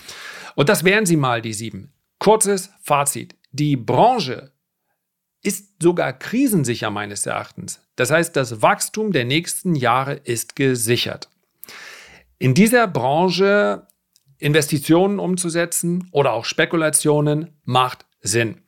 Und 0.55 0.69
das 0.69 0.85
wären 0.85 1.05
sie 1.05 1.17
mal, 1.17 1.43
die 1.43 1.53
sieben. 1.53 1.93
Kurzes 2.21 2.71
Fazit. 2.83 3.35
Die 3.51 3.77
Branche 3.77 4.53
ist 5.43 5.83
sogar 5.83 6.13
krisensicher 6.13 6.91
meines 6.91 7.27
Erachtens. 7.27 7.81
Das 7.97 8.13
heißt, 8.13 8.37
das 8.37 8.63
Wachstum 8.63 9.11
der 9.11 9.25
nächsten 9.25 9.75
Jahre 9.75 10.15
ist 10.15 10.55
gesichert. 10.55 11.29
In 12.39 12.55
dieser 12.55 12.87
Branche 12.87 13.87
Investitionen 14.39 15.19
umzusetzen 15.19 16.09
oder 16.13 16.33
auch 16.33 16.45
Spekulationen 16.45 17.59
macht 17.65 18.07
Sinn. 18.21 18.63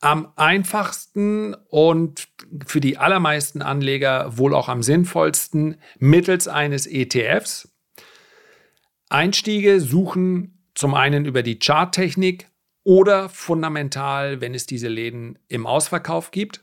Am 0.00 0.32
einfachsten 0.36 1.54
und 1.68 2.28
für 2.66 2.80
die 2.80 2.98
allermeisten 2.98 3.62
Anleger 3.62 4.36
wohl 4.36 4.54
auch 4.54 4.68
am 4.68 4.82
sinnvollsten 4.82 5.80
mittels 5.98 6.48
eines 6.48 6.86
ETFs. 6.86 7.68
Einstiege 9.08 9.80
suchen 9.80 10.68
zum 10.74 10.94
einen 10.94 11.24
über 11.24 11.42
die 11.42 11.58
Charttechnik 11.58 12.48
oder 12.84 13.28
fundamental, 13.28 14.40
wenn 14.40 14.54
es 14.54 14.66
diese 14.66 14.88
Läden 14.88 15.38
im 15.48 15.66
Ausverkauf 15.66 16.30
gibt. 16.30 16.62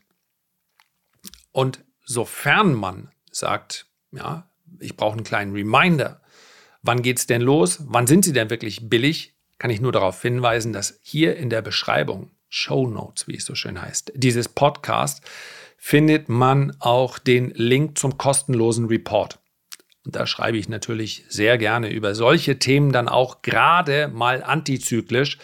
Und 1.52 1.84
sofern 2.06 2.74
man 2.74 3.12
sagt, 3.32 3.88
ja, 4.12 4.50
ich 4.80 4.96
brauche 4.96 5.16
einen 5.16 5.24
kleinen 5.24 5.54
Reminder, 5.54 6.23
Wann 6.84 7.02
geht 7.02 7.18
es 7.18 7.28
denn 7.28 7.42
los? 7.42 7.80
Wann 7.88 8.08
sind 8.08 8.26
sie 8.26 8.34
denn 8.34 8.50
wirklich 8.50 8.90
billig? 8.90 9.34
Kann 9.58 9.72
ich 9.72 9.80
nur 9.80 9.94
darauf 9.94 10.22
hinweisen, 10.22 10.74
dass 10.74 11.00
hier 11.02 11.38
in 11.38 11.50
der 11.50 11.62
Beschreibung, 11.62 12.32
Show 12.50 12.88
Notes, 12.88 13.26
wie 13.28 13.38
es 13.38 13.46
so 13.46 13.56
schön 13.56 13.82
heißt, 13.82 14.12
dieses 14.16 14.50
Podcast, 14.50 15.24
findet 15.78 16.28
man 16.28 16.76
auch 16.80 17.20
den 17.20 17.52
Link 17.52 17.98
zum 17.98 18.18
kostenlosen 18.18 18.88
Report. 18.88 19.40
Und 20.06 20.18
da 20.18 20.28
schreibe 20.28 20.58
ich 20.58 20.68
natürlich 20.68 21.24
sehr 21.30 21.58
gerne 21.58 21.90
über 21.90 22.16
solche 22.16 22.60
Themen 22.60 22.92
dann 22.92 23.08
auch 23.08 23.42
gerade 23.42 24.10
mal 24.10 24.44
antizyklisch. 24.44 25.38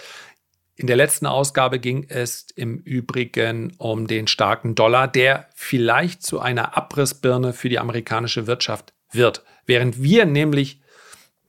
In 0.76 0.88
der 0.88 0.98
letzten 0.98 1.26
Ausgabe 1.26 1.80
ging 1.80 2.06
es 2.10 2.48
im 2.56 2.80
Übrigen 2.80 3.76
um 3.78 4.08
den 4.08 4.28
starken 4.28 4.76
Dollar, 4.76 5.08
der 5.08 5.48
vielleicht 5.56 6.22
zu 6.24 6.42
einer 6.42 6.76
Abrissbirne 6.76 7.54
für 7.54 7.70
die 7.70 7.80
amerikanische 7.80 8.46
Wirtschaft 8.46 8.94
wird. 9.12 9.46
Während 9.66 10.04
wir 10.04 10.26
nämlich 10.26 10.82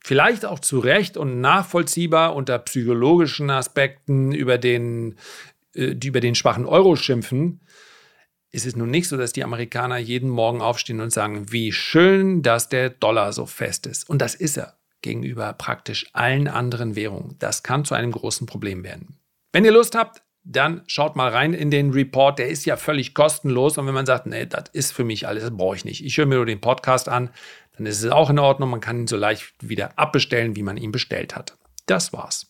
vielleicht 0.03 0.45
auch 0.45 0.59
zu 0.59 0.79
Recht 0.79 1.17
und 1.17 1.41
nachvollziehbar 1.41 2.35
unter 2.35 2.59
psychologischen 2.59 3.49
Aspekten 3.49 4.31
über 4.31 4.57
den, 4.57 5.15
äh, 5.75 5.95
die 5.95 6.07
über 6.07 6.19
den 6.19 6.35
schwachen 6.35 6.65
Euro 6.65 6.95
schimpfen, 6.95 7.61
ist 8.51 8.65
es 8.65 8.75
nun 8.75 8.89
nicht 8.89 9.07
so, 9.07 9.15
dass 9.15 9.31
die 9.31 9.43
Amerikaner 9.43 9.97
jeden 9.97 10.29
Morgen 10.29 10.61
aufstehen 10.61 10.99
und 10.99 11.13
sagen, 11.13 11.51
wie 11.51 11.71
schön, 11.71 12.41
dass 12.41 12.67
der 12.67 12.89
Dollar 12.89 13.31
so 13.31 13.45
fest 13.45 13.87
ist. 13.87 14.09
Und 14.09 14.21
das 14.21 14.35
ist 14.35 14.57
er 14.57 14.75
gegenüber 15.01 15.53
praktisch 15.53 16.07
allen 16.13 16.47
anderen 16.47 16.95
Währungen. 16.95 17.35
Das 17.39 17.63
kann 17.63 17.85
zu 17.85 17.95
einem 17.95 18.11
großen 18.11 18.45
Problem 18.45 18.83
werden. 18.83 19.17
Wenn 19.53 19.65
ihr 19.65 19.71
Lust 19.71 19.95
habt, 19.95 20.21
dann 20.43 20.81
schaut 20.87 21.15
mal 21.15 21.29
rein 21.29 21.53
in 21.53 21.71
den 21.71 21.91
Report. 21.91 22.39
Der 22.39 22.49
ist 22.49 22.65
ja 22.65 22.75
völlig 22.75 23.13
kostenlos. 23.13 23.77
Und 23.77 23.87
wenn 23.87 23.93
man 23.93 24.05
sagt, 24.05 24.25
nee, 24.25 24.45
das 24.45 24.65
ist 24.73 24.91
für 24.91 25.03
mich 25.03 25.27
alles, 25.27 25.43
das 25.43 25.55
brauche 25.55 25.75
ich 25.75 25.85
nicht. 25.85 26.03
Ich 26.03 26.17
höre 26.17 26.25
mir 26.25 26.35
nur 26.35 26.45
den 26.45 26.61
Podcast 26.61 27.09
an, 27.09 27.29
dann 27.77 27.85
ist 27.85 28.03
es 28.03 28.11
auch 28.11 28.29
in 28.29 28.39
Ordnung. 28.39 28.69
Man 28.69 28.81
kann 28.81 28.99
ihn 28.99 29.07
so 29.07 29.17
leicht 29.17 29.53
wieder 29.61 29.97
abbestellen, 29.97 30.55
wie 30.55 30.63
man 30.63 30.77
ihn 30.77 30.91
bestellt 30.91 31.35
hat. 31.35 31.57
Das 31.85 32.13
war's. 32.13 32.47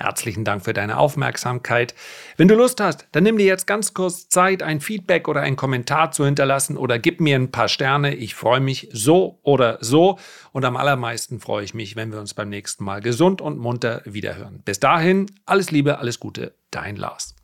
Herzlichen 0.00 0.46
Dank 0.46 0.64
für 0.64 0.72
deine 0.72 0.96
Aufmerksamkeit. 0.96 1.94
Wenn 2.38 2.48
du 2.48 2.54
Lust 2.54 2.80
hast, 2.80 3.06
dann 3.12 3.22
nimm 3.22 3.36
dir 3.36 3.44
jetzt 3.44 3.66
ganz 3.66 3.92
kurz 3.92 4.30
Zeit, 4.30 4.62
ein 4.62 4.80
Feedback 4.80 5.28
oder 5.28 5.42
einen 5.42 5.56
Kommentar 5.56 6.10
zu 6.10 6.24
hinterlassen 6.24 6.78
oder 6.78 6.98
gib 6.98 7.20
mir 7.20 7.36
ein 7.36 7.50
paar 7.50 7.68
Sterne. 7.68 8.14
Ich 8.14 8.34
freue 8.34 8.60
mich 8.60 8.88
so 8.92 9.40
oder 9.42 9.76
so. 9.82 10.18
Und 10.52 10.64
am 10.64 10.78
allermeisten 10.78 11.38
freue 11.38 11.64
ich 11.64 11.74
mich, 11.74 11.96
wenn 11.96 12.12
wir 12.12 12.18
uns 12.18 12.32
beim 12.32 12.48
nächsten 12.48 12.82
Mal 12.82 13.02
gesund 13.02 13.42
und 13.42 13.58
munter 13.58 14.00
wiederhören. 14.06 14.62
Bis 14.64 14.80
dahin, 14.80 15.26
alles 15.44 15.70
Liebe, 15.70 15.98
alles 15.98 16.18
Gute, 16.18 16.54
dein 16.70 16.96
Lars. 16.96 17.34